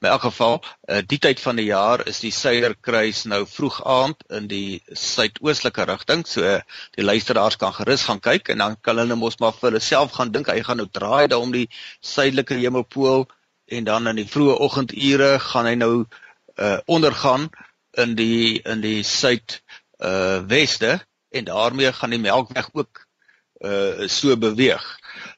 In 0.02 0.10
elk 0.10 0.22
geval, 0.22 0.64
uh, 0.90 1.02
die 1.08 1.18
tyd 1.18 1.40
van 1.40 1.56
die 1.56 1.66
jaar 1.66 2.08
is 2.08 2.20
die 2.20 2.32
suiderkruis 2.32 3.24
nou 3.24 3.46
vroeg 3.48 3.84
aand 3.86 4.24
in 4.30 4.48
die 4.48 4.82
suidoostelike 4.94 5.84
rigting. 5.84 6.28
So 6.28 6.42
uh, 6.42 6.62
die 6.92 7.04
luisteraars 7.04 7.58
kan 7.58 7.74
gerus 7.74 8.04
gaan 8.04 8.20
kyk 8.20 8.50
en 8.50 8.58
dan 8.58 8.78
kan 8.82 8.98
hulle 8.98 9.16
mos 9.16 9.40
maar 9.40 9.54
vir 9.54 9.70
hulle 9.70 9.80
self 9.80 10.12
gaan 10.12 10.32
dink 10.32 10.48
hy 10.48 10.62
gaan 10.64 10.78
nou 10.78 10.88
draai 10.92 11.28
daar 11.28 11.40
om 11.40 11.52
die 11.52 11.70
suidelike 12.02 12.54
hemelpool 12.54 13.28
en 13.66 13.84
dan 13.84 14.08
in 14.08 14.16
die 14.16 14.28
vroeë 14.28 14.60
oggendure 14.60 15.40
gaan 15.40 15.66
hy 15.66 15.76
nou 15.76 16.06
uh 16.60 16.78
ondergaan 16.86 17.50
in 18.04 18.16
die 18.16 18.62
in 18.66 18.82
die 18.82 19.04
suid 19.04 19.62
uh 20.00 20.40
weste 20.48 21.00
en 21.30 21.44
daarmee 21.46 21.94
gaan 21.94 22.10
die 22.10 22.20
melkweg 22.20 22.70
ook 22.74 23.06
uh 23.66 24.08
so 24.08 24.38
beweeg. 24.38 24.86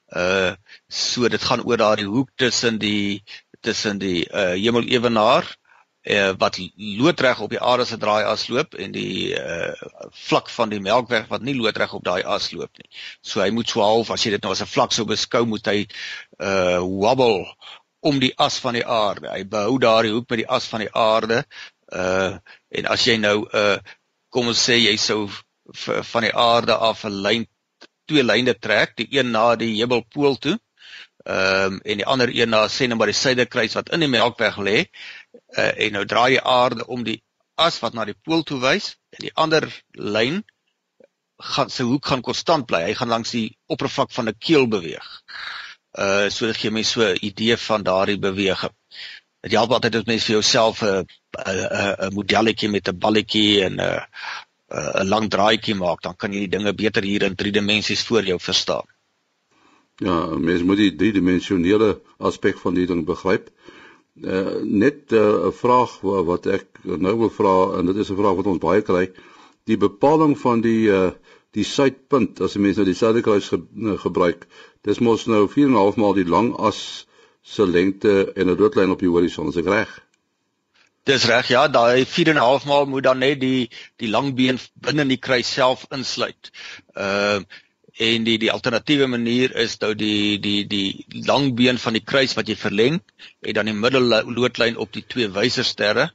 Uh 0.08 0.54
so 0.88 1.28
dit 1.28 1.44
gaan 1.44 1.64
oor 1.64 1.78
daardie 1.78 2.06
hoek 2.06 2.30
tussen 2.36 2.78
die 2.78 3.24
tussen 3.62 3.98
die 3.98 4.30
uh 4.30 4.54
hemelewenaar 4.54 5.48
uh 6.04 6.32
wat 6.38 6.58
loodreg 6.76 7.40
op 7.40 7.50
die 7.50 7.62
aarde 7.62 7.86
se 7.86 7.98
draai 7.98 8.24
as 8.24 8.48
loop 8.48 8.74
en 8.74 8.92
die 8.92 9.34
uh 9.38 9.74
vlak 10.28 10.50
van 10.50 10.70
die 10.70 10.82
melkweg 10.82 11.28
wat 11.30 11.42
nie 11.42 11.56
loodreg 11.56 11.94
op 11.94 12.04
daai 12.04 12.24
as 12.24 12.52
loop 12.52 12.78
nie. 12.78 12.90
So 13.22 13.42
hy 13.42 13.50
moet 13.50 13.70
so 13.70 13.82
half 13.82 14.12
as 14.12 14.26
jy 14.26 14.36
dit 14.38 14.44
nou 14.44 14.52
as 14.52 14.62
'n 14.62 14.70
vlak 14.70 14.94
sou 14.94 15.06
beskou 15.06 15.46
moet 15.46 15.66
hy 15.68 15.88
uh 16.40 16.80
wobble 16.82 17.46
om 18.02 18.20
die 18.20 18.34
as 18.38 18.58
van 18.58 18.74
die 18.74 18.86
aarde. 18.86 19.30
Hy 19.30 19.44
behou 19.46 19.78
daardie 19.78 20.14
hoek 20.14 20.30
met 20.30 20.42
die 20.42 20.50
as 20.50 20.66
van 20.68 20.82
die 20.86 20.94
aarde. 20.94 21.46
Uh 21.94 22.38
en 22.70 22.86
as 22.86 23.06
jy 23.06 23.18
nou 23.18 23.46
'n 23.46 23.50
uh, 23.54 23.78
kom 24.32 24.52
ons 24.52 24.66
sê 24.68 24.78
jy 24.80 24.96
sou 24.98 25.26
van 26.12 26.26
die 26.26 26.36
aarde 26.36 26.76
af 26.76 27.06
'n 27.06 27.22
lyn 27.26 27.48
twee 28.08 28.24
lyne 28.24 28.54
trek, 28.60 28.96
die 28.98 29.08
een 29.18 29.32
na 29.32 29.56
die 29.56 29.76
Hemelpool 29.78 30.36
toe. 30.36 30.58
Ehm 31.26 31.74
um, 31.74 31.82
en 31.86 32.00
die 32.02 32.06
ander 32.14 32.30
een 32.34 32.50
na 32.50 32.66
sê 32.68 32.88
net 32.88 32.98
maar 32.98 33.12
die 33.12 33.18
suiderkruis 33.18 33.76
wat 33.78 33.92
in 33.94 34.02
die 34.02 34.10
Melkweg 34.10 34.58
lê. 34.58 34.78
Uh, 35.58 35.72
en 35.86 35.94
nou 35.98 36.06
draai 36.06 36.38
die 36.38 36.42
aarde 36.42 36.88
om 36.88 37.04
die 37.04 37.20
as 37.56 37.78
wat 37.84 37.94
na 37.94 38.06
die 38.10 38.18
pool 38.26 38.42
toe 38.44 38.58
wys 38.64 38.96
en 39.14 39.28
die 39.28 39.36
ander 39.44 39.68
lyn 39.94 40.42
gaan 41.54 41.70
sy 41.74 41.86
hoek 41.86 42.10
gaan 42.10 42.26
konstant 42.26 42.68
bly. 42.70 42.82
Hy 42.88 42.96
gaan 42.98 43.14
langs 43.14 43.34
die 43.38 43.48
oppervlak 43.68 44.12
van 44.18 44.30
'n 44.30 44.38
keel 44.48 44.68
beweeg. 44.68 45.10
Uh 45.98 46.30
so 46.30 46.48
dit 46.48 46.58
gee 46.58 46.72
mense 46.72 46.94
so 46.94 47.06
'n 47.06 47.22
idee 47.22 47.58
van 47.58 47.84
daardie 47.84 48.18
beweging. 48.18 48.74
Dit 49.42 49.58
help 49.58 49.72
altyd 49.74 49.96
as 49.96 50.06
mens 50.06 50.26
vir 50.28 50.36
jouself 50.38 50.82
'n 50.84 51.06
'n 51.52 52.08
'n 52.08 52.14
modelletjie 52.14 52.70
met 52.70 52.88
'n 52.88 52.98
balletjie 52.98 53.64
en 53.66 53.80
'n 53.82 54.02
'n 55.02 55.08
lang 55.08 55.30
draaitjie 55.30 55.76
maak, 55.76 56.02
dan 56.02 56.16
kan 56.16 56.34
jy 56.34 56.46
die 56.46 56.58
dinge 56.58 56.74
beter 56.74 57.04
hier 57.04 57.24
in 57.24 57.36
drie 57.36 57.52
dimensies 57.52 58.04
voor 58.04 58.24
jou 58.24 58.40
verstaan. 58.40 58.86
Ja, 60.02 60.26
mens 60.26 60.64
moet 60.64 60.78
die 60.78 60.96
driedimensionele 60.96 62.02
aspek 62.18 62.58
van 62.58 62.74
die 62.74 62.88
ding 62.90 63.06
begryp. 63.06 63.50
Uh 64.22 64.62
net 64.64 65.12
uh, 65.12 65.20
'n 65.20 65.48
uh, 65.48 65.52
vraag 65.52 66.00
wat 66.02 66.46
ek 66.46 66.80
nou 66.84 67.18
wil 67.18 67.30
vra 67.30 67.56
en 67.80 67.86
dit 67.86 67.96
is 67.96 68.10
'n 68.10 68.18
vraag 68.22 68.36
wat 68.36 68.50
ons 68.54 68.66
baie 68.66 68.82
kry. 68.82 69.12
Die 69.66 69.78
bepaling 69.78 70.38
van 70.40 70.62
die 70.62 70.90
uh 70.90 71.12
die 71.52 71.64
suidpunt 71.64 72.42
as 72.42 72.56
'n 72.56 72.62
mens 72.62 72.78
nou 72.78 72.86
die 72.86 72.96
suiderkruis 72.96 73.48
ge, 73.48 73.62
nou 73.74 73.98
gebruik, 73.98 74.48
dis 74.84 75.00
mos 75.00 75.26
nou 75.26 75.48
4.5 75.48 75.98
maal 75.98 76.14
die 76.14 76.30
lang 76.30 76.54
as 76.58 77.08
se 77.42 77.68
lengte 77.68 78.32
en 78.36 78.50
'n 78.50 78.58
doodlyn 78.58 78.92
op 78.92 79.00
die 79.00 79.10
horison, 79.10 79.50
is 79.50 79.58
ek 79.58 79.66
reg? 79.66 80.00
Dis 81.04 81.26
reg, 81.26 81.48
ja, 81.48 81.68
daai 81.68 82.06
4.5 82.06 82.66
maal 82.66 82.86
moet 82.86 83.04
dan 83.04 83.18
net 83.18 83.40
die 83.42 83.70
die 83.98 84.10
lang 84.10 84.36
been 84.36 84.60
binne 84.74 85.02
in 85.02 85.08
die 85.08 85.18
kruis 85.18 85.54
self 85.54 85.86
insluit. 85.90 86.52
Ehm 86.94 87.42
uh, 87.42 87.60
en 88.02 88.24
die 88.24 88.38
die 88.40 88.52
alternatiewe 88.52 89.08
manier 89.08 89.52
is 89.64 89.76
nou 89.82 89.92
die 89.96 90.40
die 90.40 90.66
die 90.68 91.06
lang 91.28 91.52
been 91.56 91.78
van 91.78 91.94
die 91.94 92.04
kruis 92.12 92.36
wat 92.38 92.48
jy 92.48 92.56
verleng 92.56 93.02
en 93.42 93.58
dan 93.58 93.68
die 93.68 93.76
middelloodlyn 93.76 94.78
op 94.78 94.94
die 94.96 95.04
twee 95.04 95.28
wysersterre 95.36 96.12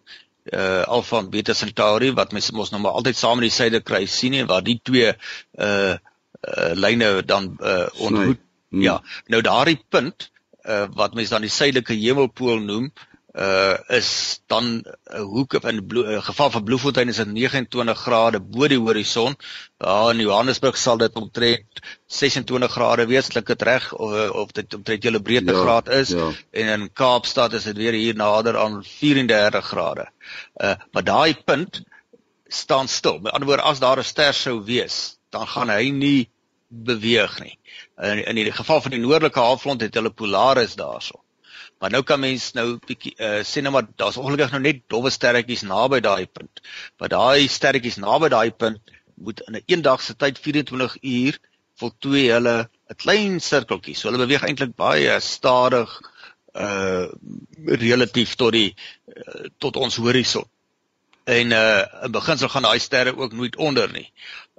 uh 0.55 0.83
Alpha 0.97 1.19
en 1.19 1.31
Beta 1.31 1.55
Centauri 1.55 2.13
wat 2.15 2.33
mens 2.33 2.51
mos 2.55 2.71
nou 2.71 2.81
maar 2.81 2.99
altyd 2.99 3.19
saam 3.19 3.43
in 3.43 3.49
die 3.49 3.55
suiderkruis 3.55 4.19
sien 4.19 4.35
en 4.39 4.49
waar 4.51 4.65
die 4.65 4.79
twee 4.83 5.13
uh 5.13 5.97
uh 5.97 6.73
lyne 6.75 7.23
dan 7.27 7.57
uh 7.61 7.87
ontmoet. 7.99 8.41
Hmm. 8.71 8.83
Ja, 8.83 9.01
nou 9.31 9.41
daardie 9.43 9.79
punt 9.89 10.31
uh 10.69 10.87
wat 10.95 11.15
mens 11.15 11.29
dan 11.29 11.45
die 11.47 11.51
suidelike 11.53 11.95
hemelpool 11.95 12.59
noem, 12.61 12.91
uh 13.37 13.77
is 13.93 14.41
dan 14.49 14.83
'n 14.83 15.25
hoek 15.33 15.55
in 15.55 15.81
'n 15.85 16.23
geval 16.23 16.51
van 16.51 16.65
Bloemfontein 16.65 17.09
is 17.09 17.17
dit 17.17 17.29
29 17.29 17.99
grade 17.99 18.41
bo 18.41 18.69
die 18.69 18.79
horison. 18.79 19.37
Daar 19.79 20.11
in 20.11 20.21
Johannesburg 20.21 20.77
sal 20.77 20.97
dit 20.97 21.15
omtrent 21.15 21.81
26 22.07 22.73
grade 22.73 23.07
wees, 23.07 23.29
klink 23.29 23.47
dit 23.47 23.63
reg 23.63 23.93
of 23.93 24.31
of 24.31 24.53
dit 24.53 24.75
omtrent 24.75 25.03
julle 25.03 25.21
breedtegraad 25.21 25.87
ja, 25.87 25.93
is 25.93 26.09
ja. 26.09 26.31
en 26.51 26.81
in 26.81 26.93
Kaapstad 26.93 27.53
is 27.53 27.65
dit 27.65 27.77
weer 27.77 27.93
hier 27.93 28.15
nader 28.15 28.57
aan 28.59 28.85
34 28.85 29.65
grade. 29.65 30.09
Uh 30.61 30.75
maar 30.93 31.05
daai 31.05 31.37
punt 31.45 31.83
staan 32.49 32.89
stil. 32.89 33.19
Met 33.19 33.33
ander 33.33 33.49
woorde 33.49 33.63
as 33.63 33.79
daar 33.79 33.99
'n 33.99 34.05
ster 34.05 34.35
sou 34.35 34.65
wees, 34.65 35.19
dan 35.31 35.47
gaan 35.47 35.69
hy 35.69 35.91
nie 35.91 36.31
beweeg 36.69 37.41
nie. 37.41 37.59
In 37.97 38.25
in 38.25 38.35
die 38.35 38.53
geval 38.53 38.81
van 38.81 38.91
die 38.91 39.01
noordelike 39.01 39.41
halfrond 39.41 39.81
het 39.81 39.95
hulle 39.95 40.11
polaris 40.11 40.75
daarso. 40.77 41.23
Maar 41.79 41.91
nou 41.91 42.03
kan 42.03 42.21
mens 42.21 42.53
nou 42.53 42.79
bietjie 42.87 43.15
uh, 43.17 43.41
sê 43.45 43.63
nou 43.65 43.73
maar 43.73 43.87
daar's 43.97 44.17
ongelukkig 44.17 44.53
nou 44.53 44.61
net 44.65 44.83
dowwe 44.93 45.11
sterretjies 45.11 45.65
naby 45.69 46.01
daai 46.05 46.27
punt. 46.27 46.61
Maar 46.99 47.13
daai 47.13 47.49
sterretjies 47.49 47.97
naby 48.01 48.29
daai 48.33 48.51
punt 48.51 48.95
moet 49.15 49.41
in 49.49 49.57
'n 49.57 49.63
eendag 49.67 50.03
se 50.03 50.17
tyd 50.17 50.39
24 50.39 50.97
uur 51.01 51.39
voltooi 51.81 52.29
hulle 52.31 52.57
'n 52.91 52.97
klein 52.97 53.41
sirkeltjie. 53.41 53.95
So 53.95 54.09
hulle 54.09 54.25
beweeg 54.25 54.45
eintlik 54.49 54.77
baie 54.77 55.21
stadig 55.21 56.01
uh 56.55 57.09
relatief 57.65 58.35
tot 58.35 58.53
die 58.53 58.71
uh, 58.73 59.49
tot 59.59 59.77
ons 59.77 59.97
horison. 59.97 60.45
En 61.27 61.51
uh 61.51 61.83
in 62.07 62.13
beginsel 62.15 62.49
gaan 62.49 62.63
daai 62.69 62.79
sterre 62.79 63.17
ook 63.17 63.33
nooit 63.33 63.57
onder 63.57 63.93
nie. 63.93 64.07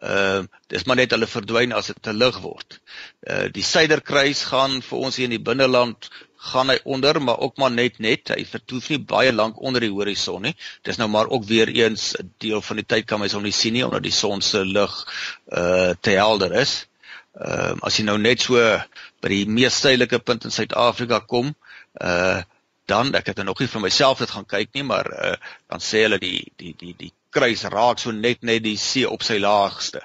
Ehm 0.03 0.43
uh, 0.43 0.61
dis 0.67 0.83
maar 0.83 0.99
net 0.99 1.13
hulle 1.15 1.27
verdwyn 1.27 1.71
as 1.71 1.87
dit 1.93 2.01
te 2.01 2.13
lig 2.13 2.39
word. 2.43 2.79
Uh 3.23 3.45
die 3.55 3.63
suiderkruis 3.63 4.43
gaan 4.51 4.81
vir 4.83 5.05
ons 5.07 5.15
hier 5.15 5.29
in 5.29 5.37
die 5.37 5.45
binneland 5.51 6.09
gaan 6.37 6.69
hy 6.69 6.77
onder 6.83 7.21
maar 7.21 7.39
ook 7.39 7.57
maar 7.57 7.71
net 7.71 7.99
net 8.03 8.33
hy 8.35 8.43
vertoef 8.45 8.89
nie 8.91 8.99
baie 9.13 9.31
lank 9.33 9.61
onder 9.61 9.81
die 9.81 9.91
horison 9.93 10.43
nie 10.45 10.53
dis 10.85 10.99
nou 11.01 11.07
maar 11.09 11.31
ook 11.33 11.47
weer 11.49 11.69
eens 11.69 12.13
'n 12.19 12.33
deel 12.37 12.61
van 12.61 12.75
die 12.81 12.85
tyd 12.85 13.05
kan 13.05 13.19
mens 13.19 13.33
hom 13.33 13.43
nie 13.43 13.55
sien 13.55 13.73
nie 13.73 13.85
omdat 13.85 14.03
die 14.03 14.11
son 14.11 14.41
se 14.41 14.65
lig 14.65 14.93
uh 15.61 15.93
te 16.01 16.11
helder 16.19 16.53
is 16.61 16.75
ehm 17.39 17.79
uh, 17.79 17.87
as 17.87 17.97
jy 17.97 18.05
nou 18.05 18.17
net 18.17 18.41
so 18.41 18.59
by 19.21 19.29
die 19.29 19.45
mees 19.45 19.81
suidelike 19.81 20.19
punt 20.19 20.45
in 20.45 20.51
Suid-Afrika 20.51 21.19
kom 21.19 21.55
uh 22.01 22.41
dan 22.87 23.13
ek 23.19 23.31
het 23.31 23.43
nog 23.43 23.59
nie 23.59 23.67
vir 23.67 23.81
myself 23.83 24.19
dit 24.23 24.31
gaan 24.31 24.45
kyk 24.45 24.73
nie 24.73 24.83
maar 24.83 25.07
uh 25.11 25.35
dan 25.69 25.83
sê 25.83 26.03
hulle 26.05 26.19
die 26.23 26.51
die 26.55 26.73
die 26.77 26.95
die 26.97 27.13
kruis 27.29 27.63
raak 27.63 27.99
so 27.99 28.11
net 28.11 28.43
net 28.43 28.63
die 28.63 28.77
see 28.77 29.07
op 29.07 29.23
sy 29.23 29.39
laagste. 29.43 30.01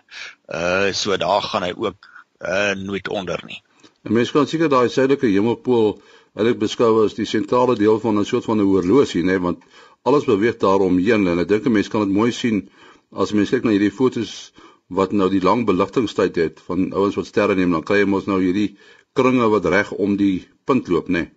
Uh 0.48 0.90
so 0.92 1.16
daar 1.16 1.42
gaan 1.42 1.68
hy 1.68 1.72
ook 1.76 2.08
uh 2.40 2.74
nooit 2.74 3.08
onder 3.08 3.42
nie. 3.46 3.62
En 4.02 4.12
mens 4.12 4.32
kan 4.34 4.46
seker 4.50 4.68
daai 4.68 4.88
suidelike 4.90 5.30
hemelpool 5.30 6.00
eintlik 6.34 6.58
beskou 6.58 7.04
as 7.04 7.14
die 7.14 7.28
sentrale 7.28 7.76
deel 7.76 8.00
van 8.00 8.18
'n 8.18 8.24
soort 8.24 8.44
van 8.44 8.58
'n 8.60 8.70
horlosie, 8.72 9.22
nê, 9.22 9.38
want 9.38 9.62
alles 10.02 10.24
beweeg 10.24 10.56
daaromheen 10.56 11.26
en 11.26 11.38
ek 11.38 11.48
dink 11.48 11.66
'n 11.66 11.72
mens 11.72 11.88
kan 11.88 12.00
dit 12.04 12.16
mooi 12.18 12.32
sien 12.32 12.68
as 13.12 13.32
mens 13.32 13.50
kyk 13.50 13.64
na 13.64 13.70
hierdie 13.70 13.98
fotos 14.00 14.52
wat 14.88 15.12
nou 15.12 15.28
die 15.30 15.40
lang 15.40 15.66
beligtingstyd 15.66 16.36
het 16.36 16.60
van 16.66 16.92
ouens 16.92 17.14
wat 17.14 17.26
sterre 17.26 17.54
neem, 17.54 17.70
dan 17.70 17.82
kry 17.82 17.98
jy 17.98 18.06
mos 18.06 18.26
nou 18.26 18.40
hierdie 18.40 18.76
kringe 19.12 19.48
wat 19.48 19.64
reg 19.64 19.92
om 19.92 20.16
die 20.16 20.48
punt 20.64 20.88
loop, 20.88 21.08
nê. 21.08 21.30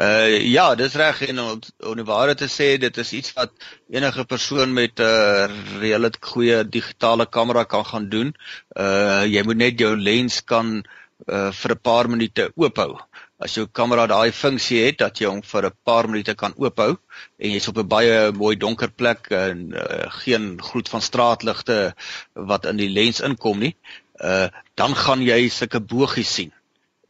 Uh 0.00 0.40
ja, 0.42 0.74
dis 0.74 0.94
reg 0.94 1.22
en 1.28 1.40
om 1.40 1.60
die 1.96 2.06
waarheid 2.06 2.38
te 2.38 2.50
sê, 2.50 2.74
dit 2.78 2.98
is 2.98 3.12
iets 3.12 3.32
wat 3.38 3.52
enige 3.90 4.24
persoon 4.24 4.72
met 4.72 5.00
'n 5.00 5.02
uh, 5.02 5.78
redelik 5.80 6.18
goeie 6.20 6.64
digitale 6.68 7.26
kamera 7.26 7.64
kan 7.64 7.84
gaan 7.84 8.08
doen. 8.08 8.34
Uh 8.76 9.24
jy 9.24 9.42
moet 9.42 9.56
net 9.56 9.78
jou 9.78 9.96
lens 9.96 10.44
kan 10.44 10.84
uh 11.28 11.50
vir 11.52 11.70
'n 11.72 11.80
paar 11.82 12.08
minute 12.08 12.52
oophou 12.54 12.98
as 13.44 13.54
jou 13.58 13.66
kamera 13.66 14.06
daai 14.08 14.32
funksie 14.32 14.80
het 14.84 15.00
dat 15.02 15.18
jy 15.20 15.28
hom 15.28 15.42
vir 15.42 15.66
'n 15.66 15.76
paar 15.84 16.08
minute 16.08 16.34
kan 16.34 16.54
oophou 16.56 16.96
en 17.38 17.50
jy's 17.50 17.68
op 17.68 17.78
'n 17.78 17.88
baie 17.88 18.32
mooi 18.32 18.56
donker 18.56 18.90
plek 18.90 19.30
en 19.30 19.72
uh, 19.74 20.06
geen 20.24 20.60
gloed 20.62 20.88
van 20.88 21.00
straatligte 21.00 21.94
wat 22.34 22.66
in 22.66 22.76
die 22.76 22.88
lens 22.88 23.20
inkom 23.20 23.58
nie, 23.58 23.76
uh, 24.22 24.48
dan 24.74 24.94
gaan 24.94 25.22
jy 25.22 25.48
sulke 25.48 25.80
bogies 25.80 26.34
sien. 26.34 26.52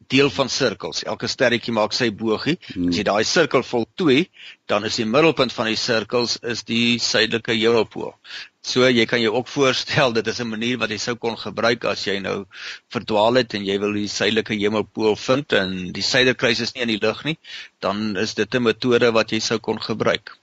Deel 0.07 0.29
van 0.29 0.49
sirkels. 0.49 1.03
Elke 1.03 1.27
sterretjie 1.27 1.73
maak 1.73 1.93
sy 1.93 2.11
bogie. 2.13 2.57
Hmm. 2.73 2.89
As 2.89 2.99
jy 2.99 3.05
daai 3.07 3.23
sirkel 3.25 3.63
voltooi, 3.65 4.27
dan 4.69 4.85
is 4.85 4.99
die 5.01 5.05
middelpunt 5.05 5.53
van 5.53 5.69
die 5.71 5.79
sirkels 5.79 6.37
is 6.43 6.63
die 6.67 6.97
suidelike 7.01 7.55
hemelpool. 7.57 8.13
So 8.65 8.87
jy 8.89 9.05
kan 9.05 9.21
jou 9.21 9.35
ook 9.35 9.49
voorstel 9.53 10.13
dit 10.13 10.27
is 10.27 10.41
'n 10.41 10.49
manier 10.49 10.77
wat 10.81 10.89
jy 10.89 10.97
sou 10.97 11.15
kon 11.15 11.37
gebruik 11.37 11.85
as 11.85 12.05
jy 12.07 12.19
nou 12.19 12.45
verdwaal 12.89 13.35
het 13.41 13.53
en 13.53 13.65
jy 13.65 13.77
wil 13.79 13.93
die 13.93 14.07
suidelike 14.07 14.57
hemelpool 14.57 15.15
vind 15.15 15.53
en 15.53 15.91
die 15.93 16.01
suiderkruis 16.01 16.59
is 16.59 16.73
nie 16.73 16.81
in 16.81 16.93
die 16.93 17.01
lug 17.01 17.23
nie, 17.25 17.37
dan 17.79 18.17
is 18.17 18.33
dit 18.33 18.55
'n 18.55 18.63
metode 18.63 19.11
wat 19.11 19.31
jy 19.31 19.39
sou 19.39 19.59
kon 19.59 19.79
gebruik. 19.79 20.37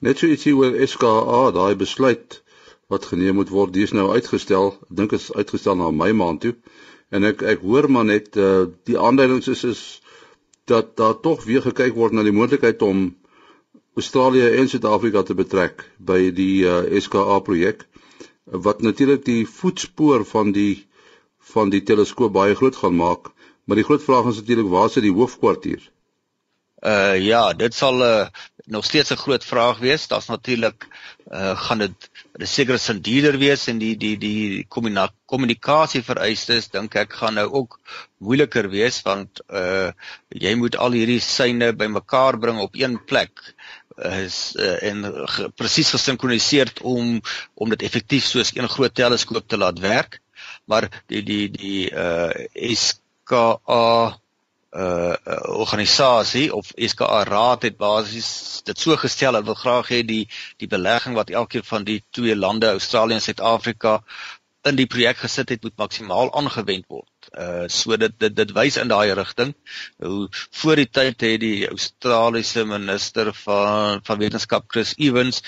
Net 0.00 0.18
so 0.18 0.26
ietsie 0.26 0.52
oor 0.52 0.74
SKA, 0.86 1.50
daai 1.50 1.74
besluit 1.74 2.42
wat 2.92 3.06
geneem 3.08 3.34
moet 3.40 3.48
word, 3.48 3.72
dis 3.72 3.92
nou 3.92 4.10
uitgestel. 4.12 4.74
Dink 4.90 5.12
is 5.12 5.32
uitgestel 5.32 5.76
na 5.76 5.90
Mei 5.90 6.12
maand 6.12 6.40
toe. 6.40 6.54
En 7.10 7.24
ek 7.24 7.42
ek 7.42 7.60
hoor 7.66 7.90
maar 7.90 8.04
net 8.08 8.36
uh, 8.36 8.64
die 8.88 8.98
aanduidings 8.98 9.48
is 9.48 9.64
is 9.64 9.82
dat 10.64 10.96
daar 10.96 11.20
tog 11.20 11.44
weer 11.44 11.62
gekyk 11.62 11.94
word 11.94 12.12
na 12.12 12.22
die 12.24 12.32
moontlikheid 12.32 12.82
om 12.82 13.10
Australië 13.94 14.48
en 14.58 14.68
Suid-Afrika 14.68 15.22
te 15.22 15.34
betrek 15.38 15.84
by 15.98 16.30
die 16.34 16.64
uh, 16.66 16.80
SKA 17.00 17.38
projek 17.46 17.84
wat 18.44 18.82
natuurlik 18.82 19.24
die 19.24 19.44
voetspoor 19.46 20.24
van 20.24 20.52
die 20.52 20.86
van 21.54 21.70
die 21.70 21.82
teleskoop 21.84 22.32
baie 22.32 22.54
groot 22.56 22.76
gaan 22.76 22.96
maak, 22.96 23.28
maar 23.64 23.76
die 23.76 23.84
groot 23.84 24.02
vraag 24.02 24.30
is 24.30 24.40
natuurlik 24.40 24.70
waar 24.72 24.88
is 24.88 24.96
die 25.04 25.12
hoofkwartier? 25.12 25.82
Uh 26.84 27.16
ja, 27.20 27.52
dit 27.52 27.74
sal 27.74 28.00
uh, 28.04 28.26
nog 28.66 28.84
steeds 28.84 29.10
'n 29.10 29.16
groot 29.16 29.44
vraag 29.44 29.78
wees. 29.78 30.06
Daar's 30.08 30.26
natuurlik 30.26 30.86
uh 31.32 31.56
gaan 31.56 31.78
dit 31.78 32.10
'n 32.38 32.46
sekere 32.46 32.78
sin 32.78 33.00
duurder 33.00 33.38
wees 33.38 33.66
en 33.66 33.78
die 33.78 33.96
die 33.96 34.18
die 34.18 34.66
kommunikasie 35.26 36.02
vereistes 36.02 36.68
dink 36.68 36.94
ek 36.94 37.12
gaan 37.12 37.34
nou 37.34 37.48
ook 37.52 37.78
moeiliker 38.18 38.68
wees 38.68 39.02
want 39.02 39.40
uh 39.48 39.90
jy 40.28 40.54
moet 40.54 40.76
al 40.76 40.92
hierdie 40.92 41.20
syne 41.20 41.72
bymekaar 41.72 42.38
bring 42.38 42.58
op 42.58 42.74
een 42.74 43.04
plek 43.04 43.54
is 43.96 44.54
uh, 44.58 44.82
en 44.82 45.04
ge, 45.28 45.48
presies 45.54 45.90
gesinkroniseer 45.90 46.72
om 46.82 47.20
om 47.54 47.68
dit 47.68 47.82
effektief 47.82 48.24
soos 48.24 48.52
'n 48.52 48.68
groot 48.68 48.94
teleskoop 48.94 49.48
te 49.48 49.56
laat 49.56 49.78
werk. 49.78 50.20
Maar 50.64 50.88
die 51.06 51.22
die 51.22 51.50
die 51.50 51.90
uh 51.90 52.30
SKA 52.54 54.18
uh 54.74 55.14
organisasie 55.46 56.54
of 56.54 56.72
SKA 56.74 57.22
raad 57.24 57.62
het 57.62 57.76
basies 57.76 58.60
dit 58.64 58.78
so 58.78 58.96
gestel 58.96 59.32
dat 59.32 59.44
wil 59.44 59.54
graag 59.54 59.88
hê 59.88 60.00
die 60.04 60.28
die 60.56 60.68
belegging 60.68 61.14
wat 61.14 61.30
elkeen 61.30 61.64
van 61.64 61.84
die 61.84 62.02
twee 62.10 62.36
lande 62.36 62.68
Australië 62.68 63.14
en 63.14 63.22
Suid-Afrika 63.22 64.00
in 64.68 64.78
die 64.78 64.86
projek 64.88 65.18
gesit 65.20 65.50
het 65.52 65.64
moet 65.64 65.76
maksimaal 65.76 66.30
aangewend 66.38 66.86
word. 66.88 67.28
Uh 67.32 67.66
so 67.68 67.96
dit 68.00 68.12
dit 68.20 68.34
dit 68.36 68.52
wys 68.56 68.78
in 68.80 68.88
daai 68.88 69.12
rigting. 69.16 69.52
Hoe 70.02 70.28
voor 70.60 70.80
die 70.80 70.88
tyd 70.88 71.20
het 71.20 71.40
die 71.42 71.68
Australiese 71.68 72.64
minister 72.68 73.32
van 73.42 74.00
van 74.06 74.20
wetenskap 74.22 74.64
Chris 74.72 74.94
Evans 74.96 75.42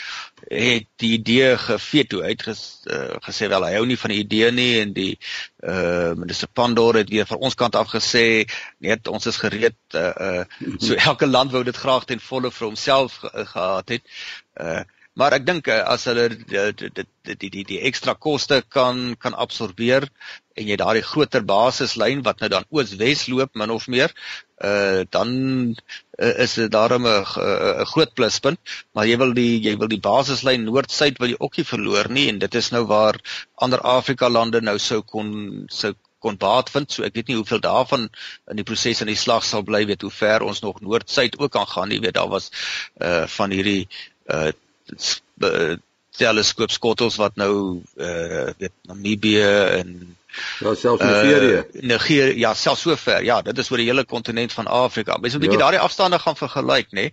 het 0.48 0.88
die 1.00 1.12
idee 1.16 1.56
geveto 1.58 2.20
uit 2.22 2.42
ges, 2.42 2.62
uh, 2.92 3.16
gesê 3.24 3.48
wel 3.52 3.64
hy 3.64 3.72
hou 3.78 3.86
nie 3.88 3.98
van 4.00 4.12
die 4.12 4.20
idee 4.24 4.50
nie 4.52 4.72
en 4.82 4.92
die 4.96 5.14
uh 5.64 6.12
minister 6.16 6.48
Pandor 6.52 7.00
het 7.00 7.10
weer 7.10 7.26
van 7.26 7.40
ons 7.40 7.56
kant 7.56 7.76
af 7.76 7.88
gesê 7.94 8.44
nee 8.84 8.98
ons 9.08 9.26
is 9.32 9.40
gereed 9.40 9.78
uh, 9.94 10.12
uh 10.28 10.76
so 10.78 10.94
elke 10.94 11.26
land 11.26 11.56
wou 11.56 11.64
dit 11.64 11.76
graag 11.76 12.04
ten 12.04 12.20
volle 12.20 12.52
vir 12.52 12.68
homself 12.68 13.16
ge, 13.24 13.32
gehad 13.54 13.96
het. 13.96 14.04
Uh 14.60 14.84
Maar 15.16 15.38
ek 15.38 15.46
dink 15.48 15.68
eh, 15.72 15.80
as 15.80 16.04
hulle 16.10 16.28
die 16.28 16.64
die 16.76 17.04
die 17.40 17.50
die 17.52 17.64
die 17.64 17.78
ekstra 17.88 18.14
koste 18.14 18.60
kan 18.76 19.14
kan 19.20 19.36
absorbeer 19.44 20.04
en 20.56 20.68
jy 20.68 20.76
daardie 20.80 21.04
groter 21.04 21.44
basislyn 21.48 22.20
wat 22.26 22.42
nou 22.42 22.50
dan 22.52 22.66
oos-wes 22.72 23.26
loop 23.32 23.56
min 23.56 23.72
of 23.72 23.88
meer, 23.92 24.12
uh 24.64 25.04
dan 25.16 25.30
uh, 25.72 26.34
is 26.44 26.56
dit 26.60 26.70
daarom 26.72 27.08
'n 27.08 27.24
'n 27.24 27.86
groot 27.92 28.12
pluspunt, 28.14 28.60
maar 28.92 29.06
jy 29.08 29.16
wil 29.22 29.32
die 29.32 29.60
jy 29.68 29.76
wil 29.80 29.88
die 29.88 30.00
basislyn 30.00 30.68
noord-suid 30.68 31.20
wil 31.20 31.32
jy 31.32 31.40
ook 31.40 31.56
nie 31.56 31.70
verloor 31.72 32.08
nie 32.08 32.28
en 32.28 32.38
dit 32.38 32.54
is 32.54 32.70
nou 32.76 32.84
waar 32.84 33.20
ander 33.54 33.80
Afrika 33.80 34.28
lande 34.28 34.60
nou 34.60 34.78
sou 34.78 35.00
kon 35.02 35.66
sou 35.68 35.94
kon 36.20 36.36
baat 36.36 36.70
vind. 36.70 36.92
So 36.92 37.04
ek 37.04 37.14
weet 37.14 37.28
nie 37.28 37.36
hoeveel 37.40 37.60
daarvan 37.60 38.08
in 38.50 38.56
die 38.56 38.64
proses 38.64 39.00
aan 39.00 39.12
die 39.12 39.20
slag 39.24 39.44
sal 39.44 39.62
bly, 39.62 39.84
weet 39.86 40.02
hoe 40.02 40.10
ver 40.10 40.42
ons 40.42 40.60
nog 40.60 40.80
noord-suid 40.80 41.38
ook 41.38 41.52
kan 41.52 41.66
gaan 41.66 41.88
nie. 41.88 42.00
Weet 42.00 42.14
daar 42.20 42.28
was 42.28 42.50
uh 43.00 43.24
van 43.38 43.50
hierdie 43.50 43.88
uh 44.28 44.52
teleskoopskottels 46.16 47.16
wat 47.20 47.36
nou 47.36 47.82
uh 47.96 48.46
weet 48.58 48.72
Namibië 48.88 49.48
en 49.80 50.16
ja 50.60 50.74
selfs 50.74 51.02
Nigerië. 51.02 51.60
Uh, 51.72 51.82
Nigerië 51.82 52.38
ja, 52.38 52.54
selfs 52.54 52.82
so 52.84 52.96
ver. 52.96 53.24
Ja, 53.24 53.40
dit 53.42 53.58
is 53.58 53.70
oor 53.70 53.80
die 53.80 53.88
hele 53.88 54.04
kontinent 54.04 54.52
van 54.52 54.66
Afrika. 54.66 55.16
Mens 55.16 55.32
moet 55.32 55.42
'n 55.42 55.46
bietjie 55.46 55.58
ja. 55.58 55.64
daardie 55.64 55.80
afstande 55.80 56.18
gaan 56.18 56.36
vergelyk, 56.36 56.92
nê. 56.92 57.06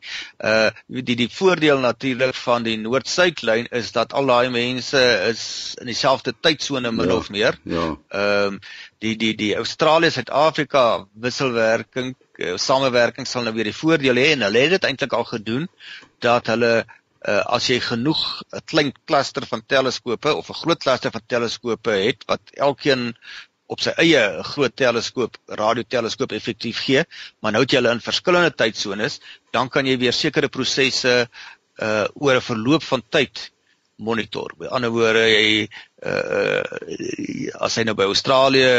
Uh 0.44 0.70
die 0.88 1.16
die 1.16 1.30
voordeel 1.32 1.80
natuurlik 1.80 2.36
van 2.36 2.64
die 2.64 2.78
noord-suidlyn 2.78 3.70
is 3.72 3.92
dat 3.92 4.14
al 4.14 4.26
daai 4.26 4.50
mense 4.50 5.04
is 5.30 5.76
in 5.80 5.86
dieselfde 5.86 6.34
tydsone 6.40 6.92
min 6.92 7.08
ja. 7.08 7.16
of 7.16 7.30
meer. 7.30 7.60
Ja. 7.64 7.98
Ehm 8.10 8.54
um, 8.54 8.60
die 9.00 9.16
die 9.16 9.36
die 9.36 9.56
Australië 9.56 10.12
Suid-Afrika 10.12 11.06
wisselwerking 11.14 12.16
samewerking 12.56 13.28
sal 13.28 13.44
nou 13.44 13.54
weer 13.54 13.68
die 13.70 13.76
voordeel 13.76 14.16
hê 14.16 14.32
en 14.34 14.42
hulle 14.42 14.60
het 14.60 14.70
dit 14.78 14.84
eintlik 14.84 15.14
al 15.14 15.24
gedoen 15.24 15.68
dat 16.20 16.48
hulle 16.48 16.86
uh, 17.28 17.42
as 17.56 17.70
jy 17.70 17.80
genoeg 17.80 18.22
'n 18.52 18.64
klein 18.66 18.92
kluster 19.06 19.46
van 19.46 19.64
teleskope 19.66 20.36
of 20.36 20.50
'n 20.50 20.62
groot 20.62 20.80
kluster 20.80 21.12
van 21.12 21.26
teleskope 21.28 21.92
het 21.92 22.24
wat 22.28 22.42
elkeen 22.54 23.14
op 23.68 23.80
sy 23.80 23.94
eie 23.98 24.44
groot 24.44 24.76
teleskoop 24.76 25.38
radioteleskoop 25.48 26.32
effektief 26.32 26.84
gee, 26.86 27.04
maar 27.42 27.52
nou 27.52 27.64
het 27.64 27.72
jy 27.72 27.80
hulle 27.80 27.96
in 27.96 28.04
verskillende 28.04 28.52
tydsones, 28.52 29.20
dan 29.52 29.70
kan 29.70 29.86
jy 29.86 29.98
weer 29.98 30.14
sekere 30.14 30.50
prosesse 30.50 31.28
uh 31.82 32.06
oor 32.14 32.36
'n 32.36 32.48
verloop 32.52 32.84
van 32.84 33.02
tyd 33.10 33.52
monitor. 33.98 34.54
By 34.58 34.66
ander 34.66 34.92
woorde, 34.92 35.24
jy 35.30 35.70
uh 36.06 36.62
as 37.64 37.78
hy 37.78 37.84
nou 37.88 37.96
by 37.96 38.08
Australië 38.12 38.70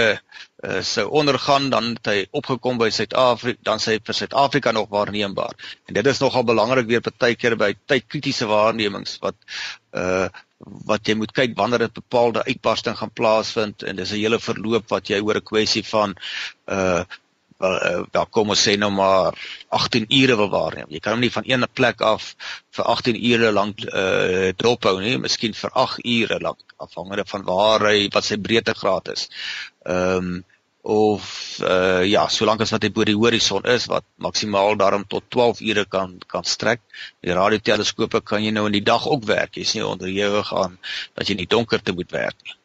uh 0.64 0.80
sou 0.84 1.06
ondergaan, 1.20 1.70
dan 1.72 1.94
het 1.96 2.10
hy 2.10 2.18
opgekom 2.37 2.78
by 2.80 2.90
Suid-Afrika, 2.92 3.60
dan 3.64 3.80
sê 3.82 3.96
hy 3.96 4.02
vir 4.04 4.18
Suid-Afrika 4.18 4.72
nog 4.72 4.90
waarneembaar. 4.92 5.54
En 5.88 5.96
dit 5.96 6.06
is 6.06 6.20
nogal 6.20 6.44
belangrik 6.44 6.88
weer 6.88 7.04
partykeer 7.04 7.56
by 7.60 7.74
tydkritiese 7.87 8.48
waarnemings 8.50 9.18
wat 9.24 9.37
uh 9.92 10.28
wat 10.88 11.08
jy 11.08 11.14
moet 11.18 11.32
kyk 11.37 11.56
wanneer 11.58 11.82
'n 11.84 11.92
bepaalde 11.92 12.44
uitbarsting 12.44 12.96
gaan 12.96 13.12
plaasvind 13.12 13.82
en 13.82 13.96
dis 13.96 14.12
'n 14.12 14.22
hele 14.22 14.38
verloop 14.40 14.88
wat 14.88 15.08
jy 15.08 15.20
oor 15.20 15.37
'n 15.37 15.50
kwessie 15.52 15.84
van 15.84 16.16
uh 16.68 17.04
uh, 17.60 18.02
wel 18.12 18.26
kom 18.30 18.50
ons 18.54 18.62
sê 18.66 18.76
nou 18.78 18.90
maar 18.94 19.36
18 19.68 20.06
ure 20.08 20.36
wil 20.36 20.50
waarneem. 20.50 20.90
Jy 20.90 21.00
kan 21.02 21.16
hom 21.16 21.22
nie 21.24 21.32
van 21.32 21.46
een 21.46 21.66
plek 21.72 22.00
af 22.00 22.34
vir 22.74 22.88
18 22.94 23.20
ure 23.32 23.52
lank 23.52 23.84
uh 23.84 24.50
dophou 24.56 24.98
nie, 25.00 25.18
miskien 25.18 25.54
vir 25.54 25.70
8 25.84 26.02
ure 26.04 26.40
lank 26.40 26.74
afhangende 26.76 27.24
van 27.26 27.46
waar 27.46 27.86
hy 27.90 28.08
wat 28.14 28.26
sy 28.26 28.40
breedtegraad 28.40 29.14
is. 29.14 29.28
Ehm 29.86 30.34
um, 30.34 30.42
of 30.84 31.26
uh 31.64 32.04
ja, 32.04 32.26
solank 32.28 32.60
as 32.60 32.74
wat 32.74 32.82
hy 32.84 32.90
bo 32.92 33.06
die 33.08 33.16
horison 33.16 33.64
is 33.72 33.86
wat 33.88 34.04
maksimaal 34.20 34.76
daarom 34.76 35.06
tot 35.08 35.24
12 35.32 35.62
ure 35.64 35.86
kan 35.88 36.18
kan 36.28 36.44
strek. 36.44 36.82
Die 37.24 37.32
radioteleskope 37.32 38.20
kan 38.20 38.44
jy 38.44 38.52
nou 38.52 38.66
in 38.68 38.76
die 38.76 38.84
dag 38.84 39.06
ook 39.08 39.24
werk. 39.30 39.56
Jy's 39.56 39.72
nie 39.78 39.86
onderhewig 39.86 40.52
aan 40.52 40.76
dat 41.14 41.24
jy 41.24 41.38
in 41.38 41.44
die 41.46 41.54
donker 41.56 41.80
te 41.80 41.96
moet 41.96 42.12
werk 42.12 42.36
nie. 42.44 42.58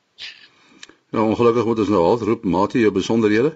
Nou 1.16 1.30
ongelukkig 1.32 1.66
moet 1.66 1.80
ons 1.86 1.90
nou 1.96 2.04
al 2.06 2.20
roep 2.28 2.44
Matie 2.44 2.84
jou 2.84 2.92
besonderhede. 2.94 3.56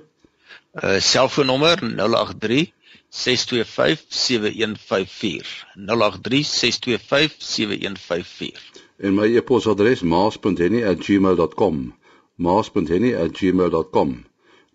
Uh 0.74 0.98
selfoonnommer 1.00 1.78
083 1.78 2.74
625 3.10 4.06
7154 4.10 5.66
083 5.76 6.44
625 6.44 7.36
7154 7.38 8.60
En 8.98 9.14
my 9.14 9.36
e-posadres 9.36 10.02
maas.henny@gmail.com 10.02 11.94
maas.henny@gmail.com 12.36 14.26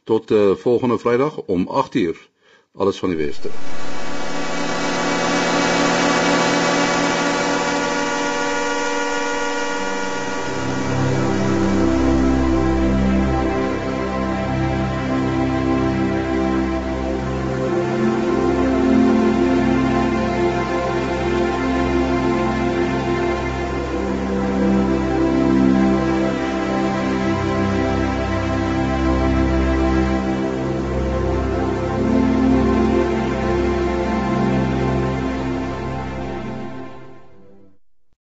Tot 0.05 0.31
uh, 0.31 0.57
volgende 0.57 0.99
Vrydag 0.99 1.37
om 1.37 1.69
8uur 1.69 2.17
alles 2.75 2.99
van 2.99 3.09
die 3.09 3.19
weste 3.19 3.49